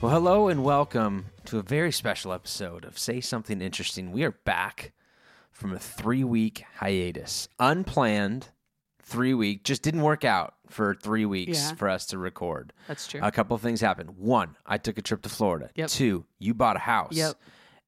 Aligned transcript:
Well, 0.00 0.12
hello 0.12 0.46
and 0.48 0.62
welcome 0.62 1.26
to 1.46 1.58
a 1.58 1.62
very 1.62 1.90
special 1.90 2.32
episode 2.32 2.84
of 2.84 2.96
Say 2.98 3.20
Something 3.20 3.60
Interesting. 3.60 4.12
We 4.12 4.22
are 4.22 4.30
back 4.30 4.92
from 5.50 5.72
a 5.72 5.78
three 5.78 6.22
week 6.22 6.64
hiatus, 6.76 7.48
unplanned 7.58 8.48
three 9.02 9.34
week, 9.34 9.64
just 9.64 9.82
didn't 9.82 10.02
work 10.02 10.24
out 10.24 10.54
for 10.68 10.94
three 10.94 11.24
weeks 11.24 11.58
Yeah. 11.58 11.74
for 11.74 11.88
us 11.88 12.06
to 12.06 12.18
record. 12.18 12.72
That's 12.86 13.06
true. 13.08 13.20
A 13.22 13.32
couple 13.32 13.56
of 13.56 13.62
things 13.62 13.80
happened. 13.80 14.10
One, 14.18 14.56
I 14.66 14.78
took 14.78 14.98
a 14.98 15.02
trip 15.02 15.22
to 15.22 15.28
Florida. 15.28 15.70
Yep. 15.74 15.88
Two, 15.88 16.26
you 16.38 16.54
bought 16.54 16.76
a 16.76 16.80
house. 16.80 17.12
Yep. 17.16 17.34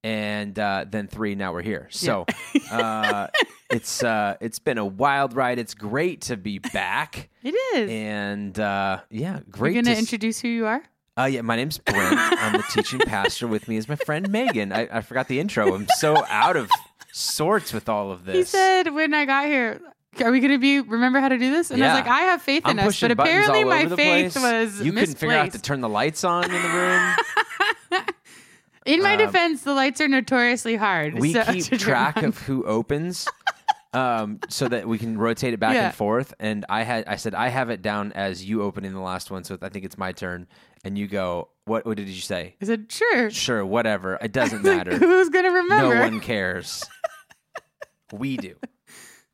And 0.03 0.59
uh, 0.59 0.87
then 0.89 1.07
three, 1.09 1.35
now 1.37 1.53
we're 1.53 1.63
here. 1.63 1.87
So 1.91 2.25
uh, 2.73 3.29
it's 3.71 4.03
uh, 4.03 4.37
it's 4.41 4.59
been 4.59 4.79
a 4.79 4.87
wild 4.87 5.35
ride. 5.37 5.59
It's 5.61 5.75
great 5.75 6.23
to 6.23 6.37
be 6.39 6.59
back. 6.59 7.29
It 7.45 7.55
is. 7.77 7.91
And 7.91 8.59
uh, 8.59 9.01
yeah, 9.11 9.41
great. 9.51 9.75
You're 9.75 9.83
going 9.83 9.95
to 9.95 9.99
s- 9.99 9.99
introduce 10.01 10.41
who 10.41 10.49
you 10.49 10.67
are? 10.67 10.83
Uh, 11.19 11.25
yeah, 11.25 11.43
my 11.43 11.57
name's 11.57 11.79
Brent. 11.79 12.15
I'm 12.19 12.53
the 12.53 12.65
teaching 12.71 13.01
pastor. 13.01 13.47
With 13.47 13.69
me 13.69 13.77
is 13.77 13.89
my 13.89 13.97
friend 13.97 14.31
Megan. 14.31 14.73
I, 14.73 14.89
I 14.99 15.01
forgot 15.03 15.29
the 15.29 15.41
intro. 15.41 15.75
I'm 15.75 15.87
so 15.99 16.25
out 16.29 16.57
of 16.57 16.71
sorts 17.13 17.73
with 17.73 17.89
all 17.89 18.11
of 18.13 18.25
this. 18.25 18.37
He 18.37 18.45
said 18.45 18.95
when 18.95 19.13
I 19.15 19.25
got 19.27 19.47
here, 19.47 19.81
are 20.25 20.31
we 20.31 20.41
going 20.41 20.53
to 20.53 20.59
be 20.59 20.81
remember 20.81 21.21
how 21.21 21.29
to 21.29 21.39
do 21.39 21.51
this? 21.51 21.71
And 21.71 21.83
I 21.83 21.87
Yeah. 21.87 21.95
was 21.95 22.03
like, 22.05 22.11
I 22.13 22.21
have 22.23 22.43
faith 22.43 22.63
I'm 22.65 22.73
in 22.73 22.79
us, 22.81 22.87
pushing 22.87 23.09
but 23.09 23.17
buttons 23.19 23.47
apparently 23.49 23.63
all 23.65 23.69
my 23.71 23.81
over 23.81 23.89
the 23.91 23.97
faith 23.97 24.33
place. 24.35 24.43
was 24.43 24.81
You 24.81 24.93
couldn't 24.93 25.17
figure 25.17 25.35
out 25.37 25.47
how 25.47 25.51
to 25.51 25.61
turn 25.63 25.81
the 25.81 25.89
lights 25.89 26.25
on 26.25 26.45
in 26.45 26.51
the 26.63 26.69
room. 26.69 27.17
In 28.87 29.03
my 29.03 29.13
Um, 29.13 29.19
defense, 29.19 29.63
the 29.63 29.75
lights 29.75 30.01
are 30.01 30.09
notoriously 30.09 30.75
hard. 30.75 31.15
we 31.15 31.35
so- 31.35 31.45
keep 31.53 31.65
to 31.65 31.71
turn 31.71 31.79
track 31.79 32.17
on. 32.17 32.25
of 32.25 32.39
who 32.39 32.65
opens 32.65 33.29
um, 33.93 34.39
so 34.49 34.69
that 34.69 34.87
we 34.87 34.99
can 34.99 35.19
rotate 35.19 35.53
it 35.55 35.61
back 35.61 35.75
Yeah. 35.75 35.87
and 35.87 35.95
forth 35.95 36.33
and 36.39 36.65
i 36.69 36.83
had 36.85 37.05
i 37.09 37.17
said 37.17 37.35
i 37.35 37.49
have 37.49 37.71
it 37.71 37.83
down 37.83 38.13
as 38.13 38.45
you 38.45 38.63
opening 38.63 38.93
the 38.93 39.01
last 39.01 39.31
one 39.31 39.43
so 39.45 39.59
i 39.63 39.69
think 39.69 39.85
it's 39.85 39.99
my 39.99 40.13
turn 40.13 40.47
and 40.85 40.97
you 40.97 41.09
go 41.09 41.49
what, 41.65 41.85
what 41.87 41.97
did 41.97 42.09
you 42.09 42.21
say 42.21 42.55
I 42.63 42.65
said, 42.67 42.87
sure. 42.91 43.31
sure 43.31 43.67
whatever 43.67 44.17
it 44.23 44.33
doesn't 44.33 44.63
Like, 44.65 44.77
matter 44.87 44.97
Who's 44.97 45.29
going 45.29 45.45
to 45.45 45.51
remember? 45.51 45.95
no 45.97 46.01
one 46.03 46.21
cares 46.21 46.85
we 48.13 48.37
do 48.37 48.55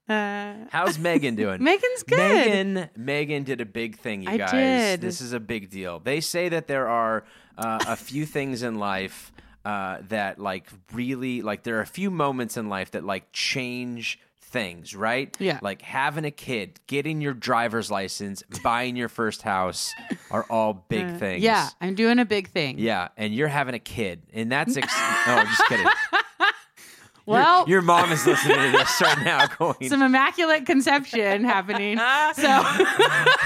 Uh, 0.08 0.54
how's 0.70 1.00
megan 1.00 1.34
doing 1.42 1.60
Megan's 1.60 2.04
good. 2.04 2.16
Megan, 2.16 2.88
Megan 2.96 3.42
did 3.42 3.60
a 3.60 3.64
big 3.66 3.98
thing, 3.98 4.22
you 4.22 4.30
I 4.30 4.36
guys. 4.36 4.50
did. 4.52 5.00
This 5.00 5.20
is 5.20 5.32
a 5.32 5.40
big 5.40 5.68
deal. 5.68 5.98
They 5.98 6.20
say 6.20 6.48
that 6.48 6.68
there 6.68 6.86
are 6.86 7.24
uh, 7.58 7.80
a 7.88 7.96
few 7.96 8.24
things 8.24 8.62
in 8.62 8.76
life 8.78 9.32
uh, 9.64 9.98
that, 10.08 10.38
like, 10.38 10.68
really, 10.92 11.42
like, 11.42 11.64
there 11.64 11.78
are 11.78 11.80
a 11.80 11.86
few 11.86 12.12
moments 12.12 12.56
in 12.56 12.68
life 12.68 12.92
that, 12.92 13.02
like, 13.02 13.32
change 13.32 14.20
things, 14.46 14.94
right? 14.94 15.36
Yeah. 15.40 15.58
Like 15.62 15.82
having 15.82 16.24
a 16.24 16.30
kid, 16.30 16.80
getting 16.86 17.20
your 17.20 17.34
driver's 17.34 17.90
license, 17.90 18.42
buying 18.62 18.96
your 18.96 19.08
first 19.08 19.42
house 19.42 19.92
are 20.30 20.46
all 20.48 20.84
big 20.88 21.04
Uh, 21.04 21.18
things. 21.18 21.42
Yeah, 21.42 21.68
I'm 21.80 21.94
doing 21.94 22.18
a 22.18 22.24
big 22.24 22.48
thing. 22.48 22.78
Yeah, 22.78 23.08
and 23.16 23.34
you're 23.34 23.48
having 23.48 23.74
a 23.74 23.78
kid, 23.80 24.22
and 24.32 24.50
that's 24.50 24.76
ex- 24.76 24.92
oh, 24.96 25.44
just 25.46 25.66
kidding. 25.68 25.86
Your- 27.26 27.34
Well, 27.34 27.68
your, 27.68 27.82
mom 27.82 28.12
is 28.12 28.24
listening 28.26 28.56
to 28.56 28.70
this 28.72 29.00
right 29.00 29.24
now, 29.24 29.46
going, 29.58 29.88
some 29.88 30.02
immaculate 30.02 30.64
conception 30.66 31.44
happening. 31.44 31.98
So 32.36 32.64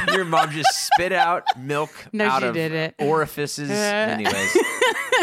Your 0.15 0.25
mom 0.25 0.51
just 0.51 0.69
spit 0.87 1.13
out 1.13 1.45
milk 1.57 1.91
No, 2.13 2.27
out 2.27 2.43
of 2.43 2.55
didn't. 2.55 2.95
orifices. 2.99 3.71
Uh. 3.71 3.75
Anyways, 3.75 4.57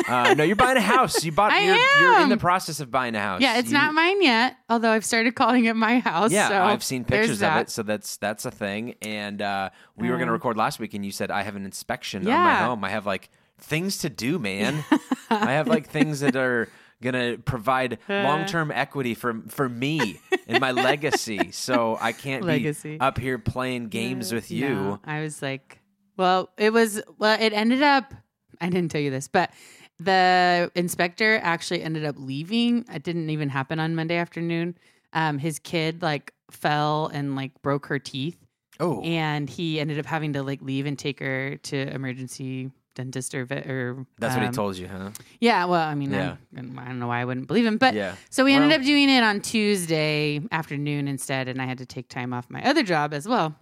uh, 0.07 0.33
no, 0.37 0.43
you're 0.43 0.55
buying 0.55 0.77
a 0.77 0.81
house. 0.81 1.23
You 1.23 1.31
bought. 1.31 1.51
I 1.51 1.65
you're, 1.65 1.75
you're 2.11 2.19
in 2.21 2.29
the 2.29 2.37
process 2.37 2.79
of 2.79 2.89
buying 2.91 3.15
a 3.15 3.19
house. 3.19 3.41
yeah, 3.41 3.57
it's 3.57 3.69
You- 3.69 3.77
not 3.77 3.93
mine 3.93 4.21
yet. 4.21 4.55
Although 4.69 4.91
I've 4.91 5.05
started 5.05 5.35
calling 5.35 5.65
it 5.65 5.75
my 5.75 5.99
house. 5.99 6.31
Yeah, 6.31 6.49
so 6.49 6.61
I've 6.63 6.83
seen 6.83 7.03
pictures 7.05 7.41
of 7.41 7.55
it, 7.57 7.69
so 7.69 7.83
that's 7.83 8.17
that's 8.17 8.45
a 8.45 8.51
thing. 8.51 8.95
And 9.01 9.41
uh, 9.41 9.69
we 9.95 10.09
were 10.09 10.15
going 10.17 10.27
to 10.27 10.31
Um, 10.33 10.37
record 10.37 10.57
last 10.57 10.79
week, 10.79 10.93
and 10.93 11.05
you 11.05 11.11
said 11.11 11.29
I 11.31 11.43
have 11.43 11.55
an 11.55 11.65
inspection 11.65 12.27
on 12.27 12.33
my 12.33 12.55
home. 12.55 12.83
I 12.83 12.89
have 12.89 13.05
like 13.05 13.29
things 13.59 13.97
to 13.99 14.09
do, 14.09 14.39
man. 14.39 14.83
I 15.29 15.53
have 15.53 15.67
like 15.67 15.87
things 15.89 16.19
that 16.21 16.35
are 16.35 16.69
gonna 17.01 17.37
provide 17.37 17.99
long 18.09 18.45
term 18.45 18.71
equity 18.71 19.13
for 19.13 19.41
for 19.47 19.69
me 19.69 20.19
and 20.47 20.59
my 20.59 20.71
legacy. 20.89 21.51
So 21.51 21.97
I 22.01 22.11
can't 22.11 22.43
Legacy. 22.45 22.95
be 22.97 22.99
up 22.99 23.17
here 23.17 23.37
playing 23.37 23.89
games 23.89 24.33
with 24.33 24.49
you. 24.51 24.69
No, 24.69 24.99
I 25.05 25.21
was 25.21 25.41
like, 25.41 25.79
well, 26.17 26.49
it 26.57 26.73
was, 26.73 27.01
well, 27.17 27.37
it 27.39 27.53
ended 27.53 27.83
up, 27.83 28.13
I 28.59 28.69
didn't 28.69 28.89
tell 28.89 29.01
you 29.01 29.11
this, 29.11 29.27
but 29.27 29.51
the 29.99 30.71
inspector 30.75 31.39
actually 31.43 31.83
ended 31.83 32.05
up 32.05 32.15
leaving. 32.17 32.85
It 32.91 33.03
didn't 33.03 33.29
even 33.29 33.49
happen 33.49 33.79
on 33.79 33.95
Monday 33.95 34.17
afternoon. 34.17 34.77
Um, 35.13 35.37
his 35.39 35.59
kid 35.59 36.01
like 36.01 36.33
fell 36.51 37.07
and 37.13 37.35
like 37.35 37.61
broke 37.61 37.87
her 37.87 37.99
teeth, 37.99 38.37
Oh, 38.79 39.01
and 39.01 39.49
he 39.49 39.79
ended 39.79 39.97
up 39.99 40.05
having 40.05 40.33
to 40.33 40.43
like 40.43 40.61
leave 40.61 40.85
and 40.85 40.97
take 40.99 41.19
her 41.19 41.57
to 41.57 41.93
emergency 41.93 42.69
dentist 42.97 43.33
or 43.33 43.45
vet 43.45 43.65
or 43.67 44.05
that's 44.17 44.33
what 44.35 44.41
he 44.41 44.47
um, 44.47 44.53
told 44.53 44.75
you, 44.75 44.87
huh? 44.87 45.11
Yeah, 45.39 45.63
well, 45.65 45.81
I 45.87 45.95
mean, 45.95 46.11
Yeah. 46.11 46.35
I, 46.55 46.59
I 46.59 46.61
don't 46.87 46.99
know 46.99 47.07
why 47.07 47.21
I 47.21 47.25
wouldn't 47.25 47.47
believe 47.47 47.65
him, 47.65 47.77
but 47.77 47.93
Yeah. 47.93 48.15
so 48.29 48.43
we 48.43 48.53
ended 48.53 48.71
Well- 48.71 48.79
up 48.79 48.85
doing 48.85 49.09
it 49.09 49.23
on 49.23 49.39
Tuesday 49.41 50.41
afternoon 50.51 51.07
instead, 51.07 51.47
and 51.47 51.61
I 51.61 51.65
had 51.65 51.77
to 51.77 51.85
take 51.85 52.09
time 52.09 52.33
off 52.33 52.49
my 52.49 52.61
other 52.67 52.83
job 52.83 53.13
as 53.13 53.27
well. 53.27 53.55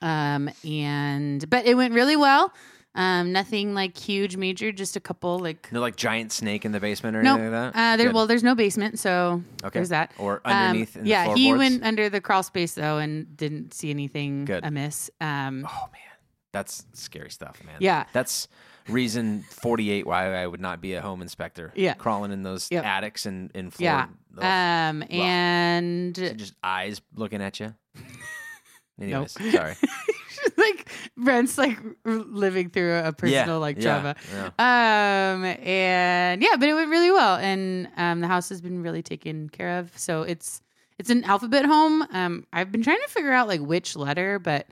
Um, 0.00 0.50
and 0.64 1.48
but 1.50 1.66
it 1.66 1.74
went 1.76 1.94
really 1.94 2.16
well. 2.16 2.52
Um, 2.94 3.30
nothing 3.30 3.74
like 3.74 3.96
huge, 3.98 4.38
major, 4.38 4.72
just 4.72 4.96
a 4.96 5.00
couple 5.00 5.38
like. 5.38 5.70
No, 5.70 5.80
like 5.80 5.96
giant 5.96 6.32
snake 6.32 6.64
in 6.64 6.72
the 6.72 6.80
basement 6.80 7.14
or 7.16 7.22
No, 7.22 7.34
anything 7.34 7.52
like 7.52 7.72
that. 7.74 7.78
uh, 7.78 7.96
there. 7.98 8.06
Good. 8.06 8.14
Well, 8.14 8.26
there's 8.26 8.42
no 8.42 8.54
basement, 8.54 8.98
so 8.98 9.42
okay. 9.62 9.70
there's 9.78 9.90
that. 9.90 10.12
Or 10.18 10.40
Um, 10.46 10.52
underneath. 10.52 10.96
in 10.96 11.04
the 11.04 11.08
yeah, 11.10 11.34
he 11.34 11.52
went 11.52 11.82
under 11.84 12.08
the 12.08 12.22
crawl 12.22 12.42
space 12.42 12.72
though 12.72 12.96
and 12.98 13.36
didn't 13.36 13.74
see 13.74 13.90
anything 13.90 14.46
Good. 14.46 14.64
amiss. 14.64 15.10
Um, 15.20 15.66
Oh 15.70 15.88
man, 15.92 16.15
that's 16.52 16.86
scary 16.94 17.30
stuff, 17.30 17.62
man. 17.64 17.76
Yeah. 17.80 18.04
that's 18.12 18.48
reason 18.88 19.42
forty-eight 19.50 20.06
why 20.06 20.34
I 20.34 20.46
would 20.46 20.60
not 20.60 20.80
be 20.80 20.94
a 20.94 21.02
home 21.02 21.20
inspector. 21.22 21.72
Yeah. 21.74 21.94
crawling 21.94 22.32
in 22.32 22.42
those 22.42 22.68
Yep. 22.70 22.84
attics 22.84 23.26
and 23.26 23.50
in 23.54 23.72
yeah. 23.78 24.06
floor. 24.06 24.16
Ugh. 24.38 24.44
Um, 24.44 25.04
and 25.10 26.14
just 26.14 26.54
eyes 26.62 27.00
looking 27.14 27.42
at 27.42 27.58
you. 27.60 27.74
Anyways, 29.00 29.36
Nope. 29.38 29.52
sorry. 29.52 29.74
like 30.56 30.88
Brent's 31.16 31.58
like 31.58 31.78
living 32.04 32.70
through 32.70 32.96
a 32.98 33.12
personal 33.12 33.60
like 33.60 33.76
yeah, 33.76 33.82
trauma. 34.00 34.16
yeah. 34.58 35.34
Um 35.34 35.44
and 35.44 36.42
yeah, 36.42 36.56
but 36.58 36.68
it 36.68 36.74
went 36.74 36.88
really 36.88 37.10
well, 37.10 37.36
and 37.36 37.88
um 37.96 38.20
the 38.20 38.26
house 38.28 38.48
has 38.48 38.60
been 38.62 38.82
really 38.82 39.02
taken 39.02 39.48
care 39.50 39.78
of. 39.78 39.90
So 39.98 40.22
it's 40.22 40.62
it's 40.98 41.10
an 41.10 41.24
alphabet 41.24 41.66
home. 41.66 42.06
Um, 42.10 42.46
I've 42.54 42.72
been 42.72 42.82
trying 42.82 43.00
to 43.04 43.08
figure 43.08 43.32
out 43.32 43.48
like 43.48 43.60
which 43.60 43.96
letter, 43.96 44.38
but 44.38 44.66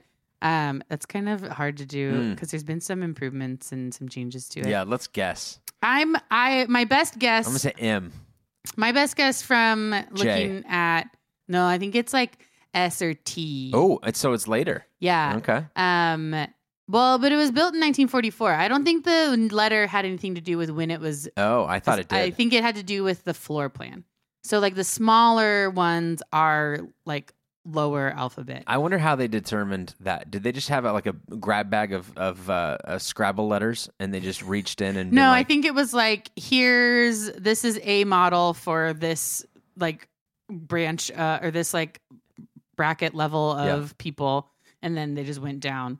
um 0.45 0.83
that's 0.89 1.05
kind 1.05 1.27
of 1.27 1.41
hard 1.41 1.77
to 1.77 1.85
do 1.85 2.11
Mm. 2.13 2.29
because 2.35 2.51
there's 2.51 2.63
been 2.63 2.81
some 2.81 3.01
improvements 3.03 3.71
and 3.71 3.93
some 3.93 4.07
changes 4.09 4.47
to 4.49 4.59
it. 4.61 4.67
Yeah, 4.67 4.83
let's 4.83 5.07
guess. 5.07 5.59
I'm 5.81 6.15
I 6.31 6.65
my 6.69 6.85
best 6.85 7.17
guess 7.19 7.45
I'm 7.47 7.51
gonna 7.53 7.59
say 7.59 7.73
M. 7.79 8.11
my 8.77 8.91
best 8.91 9.15
guess 9.15 9.41
from 9.41 9.91
J. 10.13 10.23
looking 10.49 10.63
at 10.69 11.03
no, 11.47 11.65
I 11.65 11.77
think 11.77 11.95
it's 11.95 12.13
like 12.13 12.39
S 12.73 13.01
or 13.01 13.13
T. 13.13 13.71
Oh, 13.73 13.99
it's, 14.03 14.19
so 14.19 14.33
it's 14.33 14.47
later. 14.47 14.85
yeah. 14.99 15.35
Okay. 15.37 15.65
Um, 15.75 16.35
well, 16.89 17.17
but 17.19 17.31
it 17.31 17.35
was 17.37 17.49
built 17.51 17.73
in 17.73 17.79
1944. 17.79 18.53
I 18.53 18.67
don't 18.67 18.83
think 18.83 19.05
the 19.05 19.47
letter 19.51 19.87
had 19.87 20.05
anything 20.05 20.35
to 20.35 20.41
do 20.41 20.57
with 20.57 20.69
when 20.69 20.91
it 20.91 20.99
was. 20.99 21.27
Oh, 21.37 21.65
I 21.65 21.79
thought 21.79 21.99
it 21.99 22.09
did. 22.09 22.17
I 22.17 22.31
think 22.31 22.51
it 22.53 22.61
had 22.63 22.75
to 22.75 22.83
do 22.83 23.03
with 23.03 23.23
the 23.23 23.33
floor 23.33 23.69
plan. 23.69 24.03
So, 24.43 24.59
like 24.59 24.75
the 24.75 24.83
smaller 24.83 25.69
ones 25.71 26.21
are 26.33 26.79
like 27.05 27.33
lower 27.65 28.09
alphabet. 28.09 28.63
I 28.67 28.77
wonder 28.77 28.97
how 28.97 29.15
they 29.15 29.27
determined 29.27 29.95
that. 30.01 30.29
Did 30.29 30.43
they 30.43 30.51
just 30.51 30.69
have 30.69 30.85
a, 30.85 30.93
like 30.93 31.07
a 31.07 31.13
grab 31.13 31.69
bag 31.69 31.93
of 31.93 32.15
of 32.17 32.49
uh, 32.49 32.77
uh, 32.83 32.99
Scrabble 32.99 33.47
letters 33.47 33.89
and 33.99 34.13
they 34.13 34.19
just 34.19 34.41
reached 34.41 34.81
in 34.81 34.95
and 34.97 35.11
no, 35.11 35.21
been 35.21 35.29
I 35.29 35.43
think 35.43 35.65
it 35.65 35.73
was 35.73 35.93
like 35.93 36.29
here's 36.35 37.31
this 37.33 37.65
is 37.65 37.79
a 37.83 38.03
model 38.03 38.53
for 38.53 38.93
this 38.93 39.45
like 39.77 40.07
branch 40.49 41.11
uh, 41.11 41.39
or 41.41 41.51
this 41.51 41.73
like 41.73 42.01
bracket 42.75 43.15
level 43.15 43.51
of 43.51 43.97
people, 43.97 44.49
and 44.81 44.95
then 44.95 45.15
they 45.15 45.23
just 45.23 45.41
went 45.41 45.59
down. 45.59 45.99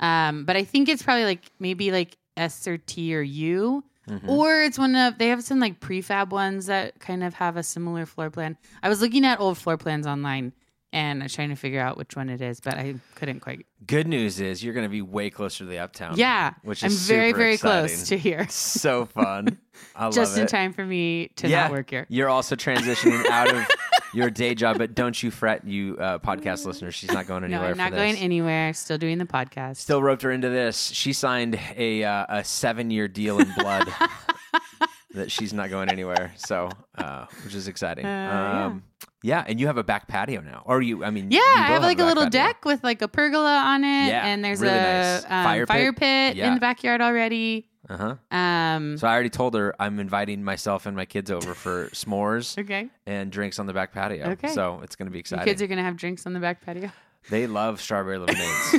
Um, 0.00 0.44
but 0.44 0.56
I 0.56 0.64
think 0.64 0.88
it's 0.88 1.02
probably 1.02 1.24
like 1.24 1.42
maybe 1.58 1.92
like 1.92 2.16
S 2.36 2.66
or 2.66 2.78
T 2.78 3.14
or 3.14 3.22
U. 3.22 3.84
Mhm. 4.08 4.28
Or 4.28 4.60
it's 4.62 4.78
one 4.78 4.94
of 4.96 5.16
they 5.16 5.28
have 5.28 5.42
some 5.42 5.60
like 5.60 5.80
prefab 5.80 6.30
ones 6.30 6.66
that 6.66 7.00
kind 7.00 7.24
of 7.24 7.32
have 7.34 7.56
a 7.56 7.62
similar 7.62 8.04
floor 8.04 8.28
plan. 8.28 8.58
I 8.82 8.90
was 8.90 9.00
looking 9.00 9.24
at 9.24 9.40
old 9.40 9.56
floor 9.56 9.78
plans 9.78 10.06
online 10.06 10.52
and 10.94 11.22
I 11.22 11.24
was 11.24 11.34
trying 11.34 11.48
to 11.48 11.56
figure 11.56 11.80
out 11.80 11.98
which 11.98 12.14
one 12.14 12.30
it 12.30 12.40
is, 12.40 12.60
but 12.60 12.74
I 12.74 12.94
couldn't 13.16 13.40
quite. 13.40 13.66
Good 13.84 14.06
news 14.06 14.40
is 14.40 14.62
you're 14.62 14.72
going 14.72 14.86
to 14.86 14.90
be 14.90 15.02
way 15.02 15.28
closer 15.28 15.64
to 15.64 15.64
the 15.64 15.80
uptown. 15.80 16.14
Yeah, 16.16 16.54
which 16.62 16.84
I'm 16.84 16.90
very 16.90 17.32
very 17.32 17.54
exciting. 17.54 17.88
close 17.88 18.08
to 18.08 18.16
here, 18.16 18.48
so 18.48 19.04
fun. 19.04 19.58
I 19.96 20.08
just 20.10 20.38
in 20.38 20.44
it. 20.44 20.48
time 20.48 20.72
for 20.72 20.86
me 20.86 21.28
to 21.36 21.48
yeah, 21.48 21.62
not 21.62 21.72
work 21.72 21.90
here. 21.90 22.06
You're 22.08 22.28
also 22.28 22.54
transitioning 22.54 23.26
out 23.30 23.52
of 23.52 23.66
your 24.14 24.30
day 24.30 24.54
job, 24.54 24.78
but 24.78 24.94
don't 24.94 25.20
you 25.20 25.32
fret, 25.32 25.66
you 25.66 25.96
uh, 25.98 26.20
podcast 26.20 26.64
listeners. 26.64 26.94
She's 26.94 27.10
not 27.10 27.26
going 27.26 27.42
No, 27.42 27.46
anywhere. 27.46 27.70
I'm 27.72 27.76
not 27.76 27.90
going 27.90 28.14
anywhere. 28.14 28.72
Still 28.72 28.96
doing 28.96 29.18
the 29.18 29.24
podcast. 29.24 29.78
Still 29.78 30.00
roped 30.00 30.22
her 30.22 30.30
into 30.30 30.48
this. 30.48 30.92
She 30.92 31.12
signed 31.12 31.58
a 31.76 32.04
uh, 32.04 32.26
a 32.28 32.44
seven 32.44 32.90
year 32.92 33.08
deal 33.08 33.40
in 33.40 33.52
blood 33.58 33.88
that 35.14 35.30
she's 35.32 35.52
not 35.52 35.70
going 35.70 35.88
anywhere. 35.88 36.32
So, 36.36 36.68
uh, 36.98 37.26
which 37.44 37.54
is 37.54 37.66
exciting. 37.68 38.04
Uh, 38.04 38.08
yeah. 38.08 38.66
um, 38.66 38.82
yeah. 39.22 39.44
and 39.46 39.58
you 39.58 39.66
have 39.68 39.76
a 39.78 39.84
back 39.84 40.06
patio 40.08 40.40
now, 40.40 40.62
or 40.66 40.82
you? 40.82 41.04
I 41.04 41.10
mean, 41.10 41.30
Yeah, 41.30 41.40
I 41.40 41.54
both 41.68 41.68
have 41.74 41.82
like 41.82 41.98
a 42.00 42.04
little 42.04 42.24
patio. 42.24 42.40
deck 42.46 42.64
with 42.64 42.82
like 42.84 43.00
a 43.02 43.08
pergola 43.08 43.56
on 43.58 43.84
it, 43.84 44.08
Yeah, 44.08 44.26
and 44.26 44.44
there's 44.44 44.60
really 44.60 44.74
a 44.78 44.82
nice. 44.82 45.24
um, 45.24 45.28
Fire 45.44 45.66
fire, 45.66 45.92
pit? 45.92 46.00
pit, 46.00 46.36
Yeah. 46.36 46.48
in 46.48 46.54
the 46.54 46.60
backyard 46.60 47.00
already. 47.00 47.68
Uh 47.88 47.96
huh. 48.30 48.36
Um, 48.36 48.96
So 48.98 49.06
I 49.06 49.12
already 49.12 49.28
told 49.30 49.54
her 49.54 49.74
I'm 49.78 50.00
inviting 50.00 50.42
myself 50.42 50.86
and 50.86 50.96
my 50.96 51.04
kids 51.04 51.30
over 51.30 51.52
for 51.54 51.88
s'mores 51.92 52.58
okay. 52.58 52.88
and 53.06 53.30
drinks 53.30 53.58
on 53.58 53.66
the 53.66 53.74
back 53.74 53.92
patio. 53.92 54.30
Okay. 54.30 54.48
So 54.48 54.80
it's 54.82 54.96
going 54.96 55.06
to 55.06 55.10
be 55.10 55.18
Your 55.18 55.20
exciting. 55.20 55.44
kids 55.44 55.60
are 55.60 55.66
gonna 55.66 55.82
have 55.82 55.96
drinks 55.96 56.26
on 56.26 56.32
the 56.32 56.40
back 56.40 56.64
patio. 56.64 56.90
they 57.30 57.46
love 57.46 57.80
strawberry 57.82 58.16
lemonades. 58.24 58.74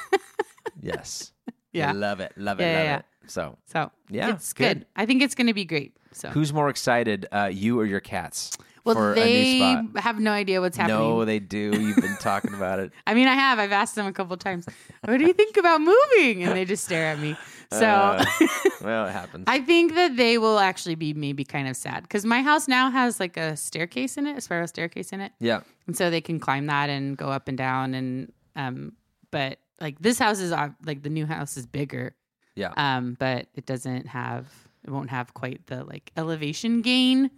yes. 0.80 1.32
Yeah. 1.72 1.92
Love 1.92 2.20
it. 2.20 2.32
Love 2.36 2.60
it. 2.60 2.64
Yeah, 2.64 2.76
love 2.76 2.84
yeah, 2.84 2.96
it. 2.98 3.04
So 3.30 3.56
So 3.66 3.90
Yeah, 4.08 4.30
it's 4.30 4.52
good. 4.52 4.78
good. 4.80 4.86
I 4.96 5.06
think 5.06 5.22
it's 5.22 5.34
gonna 5.34 5.54
be 5.54 5.64
great. 5.64 5.96
So 6.12 6.28
who's 6.28 6.52
more 6.52 6.68
excited, 6.68 7.26
uh, 7.32 7.50
you 7.52 7.78
or 7.78 7.86
your 7.86 8.00
cats? 8.00 8.50
well, 8.84 8.94
for 8.94 9.12
a 9.12 9.14
they 9.14 9.32
new 9.32 9.58
spot? 9.58 10.02
have 10.02 10.18
no 10.18 10.32
idea 10.32 10.60
what's 10.60 10.76
happening. 10.76 10.98
No, 10.98 11.24
they 11.24 11.38
do. 11.38 11.70
You've 11.80 12.00
been 12.00 12.16
talking 12.16 12.54
about 12.54 12.78
it. 12.80 12.92
I 13.06 13.14
mean, 13.14 13.28
I 13.28 13.34
have. 13.34 13.58
I've 13.58 13.72
asked 13.72 13.94
them 13.94 14.06
a 14.06 14.12
couple 14.12 14.36
times. 14.36 14.66
What 15.04 15.18
do 15.18 15.24
you 15.26 15.32
think 15.34 15.56
about 15.56 15.80
moving? 15.80 16.42
And 16.42 16.56
they 16.56 16.64
just 16.64 16.84
stare 16.84 17.06
at 17.06 17.18
me. 17.18 17.36
So 17.72 17.86
Uh, 17.86 18.24
well, 18.82 19.06
it 19.06 19.12
happens. 19.12 19.44
I 19.46 19.60
think 19.60 19.94
that 19.94 20.16
they 20.16 20.38
will 20.38 20.58
actually 20.58 20.96
be 20.96 21.14
maybe 21.14 21.44
kind 21.44 21.68
of 21.68 21.76
sad 21.76 22.02
because 22.02 22.24
my 22.24 22.42
house 22.42 22.66
now 22.66 22.90
has 22.90 23.20
like 23.20 23.36
a 23.36 23.56
staircase 23.56 24.16
in 24.16 24.26
it, 24.26 24.36
a 24.36 24.40
spiral 24.40 24.66
staircase 24.66 25.12
in 25.12 25.20
it, 25.20 25.30
yeah. 25.38 25.60
and 25.86 25.96
so 25.96 26.10
they 26.10 26.20
can 26.20 26.40
climb 26.40 26.66
that 26.66 26.90
and 26.90 27.16
go 27.16 27.28
up 27.28 27.46
and 27.46 27.56
down. 27.56 27.94
And 27.94 28.32
um, 28.56 28.94
but 29.30 29.60
like 29.80 30.00
this 30.00 30.18
house 30.18 30.40
is 30.40 30.50
uh, 30.50 30.70
like 30.84 31.04
the 31.04 31.10
new 31.10 31.26
house 31.26 31.56
is 31.56 31.64
bigger, 31.64 32.16
Yeah. 32.60 32.72
um, 32.76 33.16
but 33.18 33.46
it 33.54 33.64
doesn't 33.66 34.06
have 34.08 34.46
it 34.84 34.90
won't 34.90 35.10
have 35.10 35.34
quite 35.34 35.66
the 35.66 35.84
like 35.84 36.12
elevation 36.16 36.82
gain. 36.82 37.30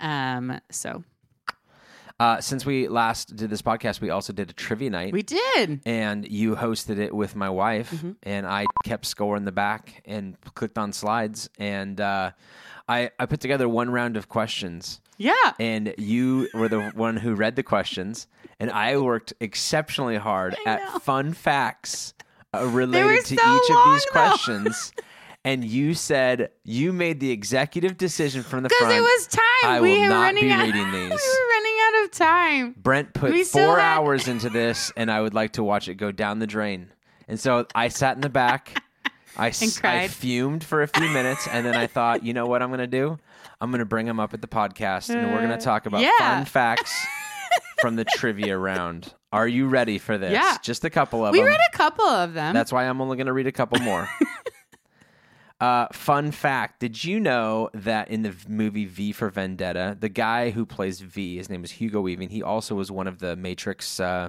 Um, 0.00 0.60
so 0.70 1.02
Uh, 2.20 2.40
since 2.40 2.66
we 2.66 2.88
last 2.88 3.36
did 3.36 3.48
this 3.48 3.62
podcast, 3.62 4.00
we 4.00 4.10
also 4.10 4.32
did 4.32 4.50
a 4.50 4.52
trivia 4.52 4.90
night. 4.90 5.12
we 5.12 5.22
did. 5.22 5.80
and 5.86 6.26
you 6.28 6.56
hosted 6.56 6.98
it 6.98 7.14
with 7.14 7.36
my 7.36 7.48
wife, 7.48 7.90
Mm-hmm. 7.92 8.12
and 8.24 8.44
I 8.46 8.66
kept 8.84 9.06
score 9.06 9.36
in 9.36 9.44
the 9.44 9.52
back 9.52 10.02
and 10.04 10.36
clicked 10.54 10.78
on 10.78 10.92
slides, 10.92 11.48
and 11.58 12.00
uh, 12.00 12.32
I 12.88 13.10
I 13.20 13.26
put 13.26 13.40
together 13.40 13.68
one 13.68 13.90
round 13.90 14.16
of 14.16 14.28
questions, 14.28 15.00
Yeah. 15.16 15.52
and 15.60 15.94
you 15.96 16.48
were 16.54 16.68
the 16.68 16.90
one 16.96 17.16
who 17.18 17.34
read 17.36 17.54
the 17.54 17.62
questions, 17.62 18.26
and 18.58 18.68
I 18.72 18.96
worked 18.98 19.32
exceptionally 19.40 20.16
hard 20.16 20.56
I 20.66 20.70
at 20.70 20.80
know. 20.80 20.98
fun 20.98 21.32
facts 21.34 22.14
related 22.54 23.24
to 23.26 23.36
so 23.36 23.56
each 23.56 23.70
of 23.70 23.92
these 23.92 24.04
though. 24.06 24.10
questions. 24.12 24.92
And 25.44 25.64
you 25.64 25.94
said 25.94 26.50
you 26.64 26.92
made 26.92 27.20
the 27.20 27.30
executive 27.30 27.96
decision 27.96 28.42
from 28.42 28.64
the 28.64 28.68
front. 28.68 28.90
Because 28.90 28.96
it 28.96 29.00
was 29.00 29.26
time. 29.28 29.42
I 29.70 29.80
we 29.80 29.92
will 29.94 30.00
were 30.02 30.08
not 30.08 30.20
running 30.24 30.44
be 30.44 30.50
out. 30.50 30.66
reading 30.66 30.82
we 30.92 31.08
were 31.08 31.08
running 31.08 31.76
out 31.86 32.04
of 32.04 32.10
time. 32.10 32.74
Brent 32.76 33.14
put 33.14 33.30
We 33.30 33.44
four 33.44 33.78
had- 33.78 33.96
hours 33.98 34.28
into 34.28 34.50
this, 34.50 34.92
and 34.96 35.10
I 35.10 35.20
would 35.22 35.32
like 35.34 35.52
to 35.52 35.62
watch 35.62 35.88
it 35.88 35.94
go 35.94 36.10
down 36.10 36.40
the 36.40 36.46
drain. 36.46 36.90
And 37.28 37.38
so 37.40 37.66
I 37.74 37.88
sat 37.88 38.16
in 38.16 38.20
the 38.20 38.28
back. 38.28 38.82
I, 39.38 39.48
s- 39.48 39.78
I 39.78 39.80
cried. 39.80 40.10
fumed 40.10 40.64
for 40.64 40.82
a 40.82 40.88
few 40.88 41.08
minutes, 41.08 41.46
and 41.50 41.64
then 41.64 41.76
I 41.76 41.86
thought, 41.86 42.24
you 42.24 42.34
know 42.34 42.44
what 42.46 42.60
I'm 42.60 42.68
going 42.70 42.80
to 42.80 42.86
do? 42.88 43.16
I'm 43.60 43.70
going 43.70 43.78
to 43.78 43.86
bring 43.86 44.06
him 44.06 44.18
up 44.20 44.34
at 44.34 44.42
the 44.42 44.48
podcast, 44.48 45.08
and 45.14 45.32
we're 45.32 45.38
going 45.46 45.56
to 45.56 45.64
talk 45.64 45.86
about 45.86 46.00
Uh, 46.00 46.10
yeah. 46.18 46.36
fun 46.36 46.44
facts 46.46 47.06
from 47.80 47.96
the 47.96 48.04
trivia 48.04 48.56
round. 48.56 49.12
Are 49.32 49.48
you 49.48 49.66
ready 49.68 49.98
for 49.98 50.16
this? 50.18 50.32
Yeah. 50.32 50.56
Just 50.62 50.84
a 50.84 50.90
couple 50.90 51.24
of 51.24 51.32
We 51.32 51.38
them. 51.38 51.44
We 51.46 51.50
read 51.50 51.60
a 51.72 51.76
couple 51.76 52.06
of 52.06 52.34
them. 52.34 52.54
That's 52.54 52.72
why 52.72 52.84
I'm 52.84 53.00
only 53.00 53.16
going 53.16 53.26
to 53.26 53.32
read 53.32 53.46
a 53.46 53.52
couple 53.52 53.78
more. 53.80 54.08
uh, 55.60 55.86
fun 55.92 56.30
fact 56.30 56.80
Did 56.80 57.02
you 57.02 57.18
know 57.20 57.68
that 57.74 58.10
in 58.10 58.22
the 58.22 58.34
movie 58.48 58.84
V 58.86 59.12
for 59.12 59.28
Vendetta, 59.28 59.96
the 59.98 60.08
guy 60.08 60.50
who 60.50 60.64
plays 60.64 61.00
V, 61.00 61.36
his 61.36 61.50
name 61.50 61.64
is 61.64 61.72
Hugo 61.72 62.00
Weaving, 62.00 62.30
he 62.30 62.42
also 62.42 62.74
was 62.74 62.90
one 62.90 63.06
of 63.06 63.18
the 63.18 63.36
Matrix 63.36 64.00
uh, 64.00 64.28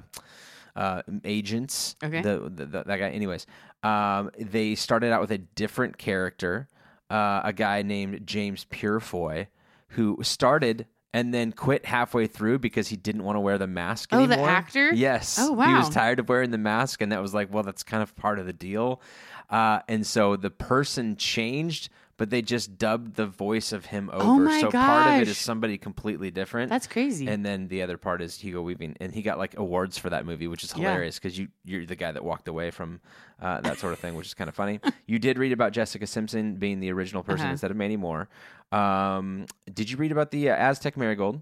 uh, 0.76 1.02
agents. 1.24 1.96
Okay. 2.02 2.20
The, 2.22 2.50
the, 2.54 2.66
the- 2.66 2.84
that 2.84 2.98
guy, 2.98 3.10
anyways. 3.10 3.46
Um, 3.82 4.30
they 4.38 4.74
started 4.74 5.12
out 5.12 5.20
with 5.22 5.30
a 5.30 5.38
different 5.38 5.96
character, 5.96 6.68
uh, 7.08 7.40
a 7.44 7.52
guy 7.52 7.82
named 7.82 8.26
James 8.26 8.66
Purefoy, 8.70 9.46
who 9.88 10.18
started. 10.22 10.86
And 11.12 11.34
then 11.34 11.50
quit 11.50 11.86
halfway 11.86 12.28
through 12.28 12.60
because 12.60 12.86
he 12.86 12.96
didn't 12.96 13.24
want 13.24 13.34
to 13.34 13.40
wear 13.40 13.58
the 13.58 13.66
mask 13.66 14.10
Oh, 14.12 14.26
the 14.26 14.38
actor? 14.38 14.94
Yes. 14.94 15.38
Oh, 15.40 15.50
wow. 15.50 15.66
He 15.66 15.74
was 15.74 15.88
tired 15.88 16.20
of 16.20 16.28
wearing 16.28 16.52
the 16.52 16.58
mask, 16.58 17.02
and 17.02 17.10
that 17.10 17.20
was 17.20 17.34
like, 17.34 17.52
well, 17.52 17.64
that's 17.64 17.82
kind 17.82 18.00
of 18.00 18.14
part 18.14 18.38
of 18.38 18.46
the 18.46 18.52
deal. 18.52 19.00
Uh, 19.48 19.80
and 19.88 20.06
so 20.06 20.36
the 20.36 20.50
person 20.50 21.16
changed, 21.16 21.88
but 22.20 22.28
they 22.28 22.42
just 22.42 22.76
dubbed 22.76 23.16
the 23.16 23.24
voice 23.24 23.72
of 23.72 23.86
him 23.86 24.10
over. 24.12 24.22
Oh 24.22 24.38
my 24.38 24.60
so 24.60 24.70
part 24.70 25.06
of 25.14 25.22
it 25.22 25.28
is 25.28 25.38
somebody 25.38 25.78
completely 25.78 26.30
different. 26.30 26.68
That's 26.68 26.86
crazy. 26.86 27.26
and 27.26 27.42
then 27.46 27.68
the 27.68 27.80
other 27.80 27.96
part 27.96 28.20
is 28.20 28.38
Hugo 28.38 28.60
Weaving, 28.60 28.98
and 29.00 29.10
he 29.14 29.22
got 29.22 29.38
like 29.38 29.56
awards 29.56 29.96
for 29.96 30.10
that 30.10 30.26
movie, 30.26 30.46
which 30.46 30.62
is 30.62 30.70
hilarious 30.70 31.18
because 31.18 31.38
you 31.38 31.48
you're 31.64 31.86
the 31.86 31.96
guy 31.96 32.12
that 32.12 32.22
walked 32.22 32.46
away 32.46 32.70
from 32.70 33.00
uh, 33.40 33.62
that 33.62 33.78
sort 33.78 33.94
of 33.94 33.98
thing, 34.00 34.14
which 34.16 34.26
is 34.26 34.34
kind 34.34 34.48
of 34.48 34.54
funny. 34.54 34.80
you 35.06 35.18
did 35.18 35.38
read 35.38 35.52
about 35.52 35.72
Jessica 35.72 36.06
Simpson 36.06 36.56
being 36.56 36.78
the 36.80 36.92
original 36.92 37.22
person 37.22 37.44
Uh-huh. 37.46 37.52
instead 37.52 37.70
of 37.70 37.78
Mandy 37.78 37.96
Moore. 37.96 38.28
Um, 38.70 39.46
did 39.72 39.90
you 39.90 39.96
read 39.96 40.12
about 40.12 40.30
the 40.30 40.50
uh, 40.50 40.54
Aztec 40.56 40.98
marigold? 40.98 41.40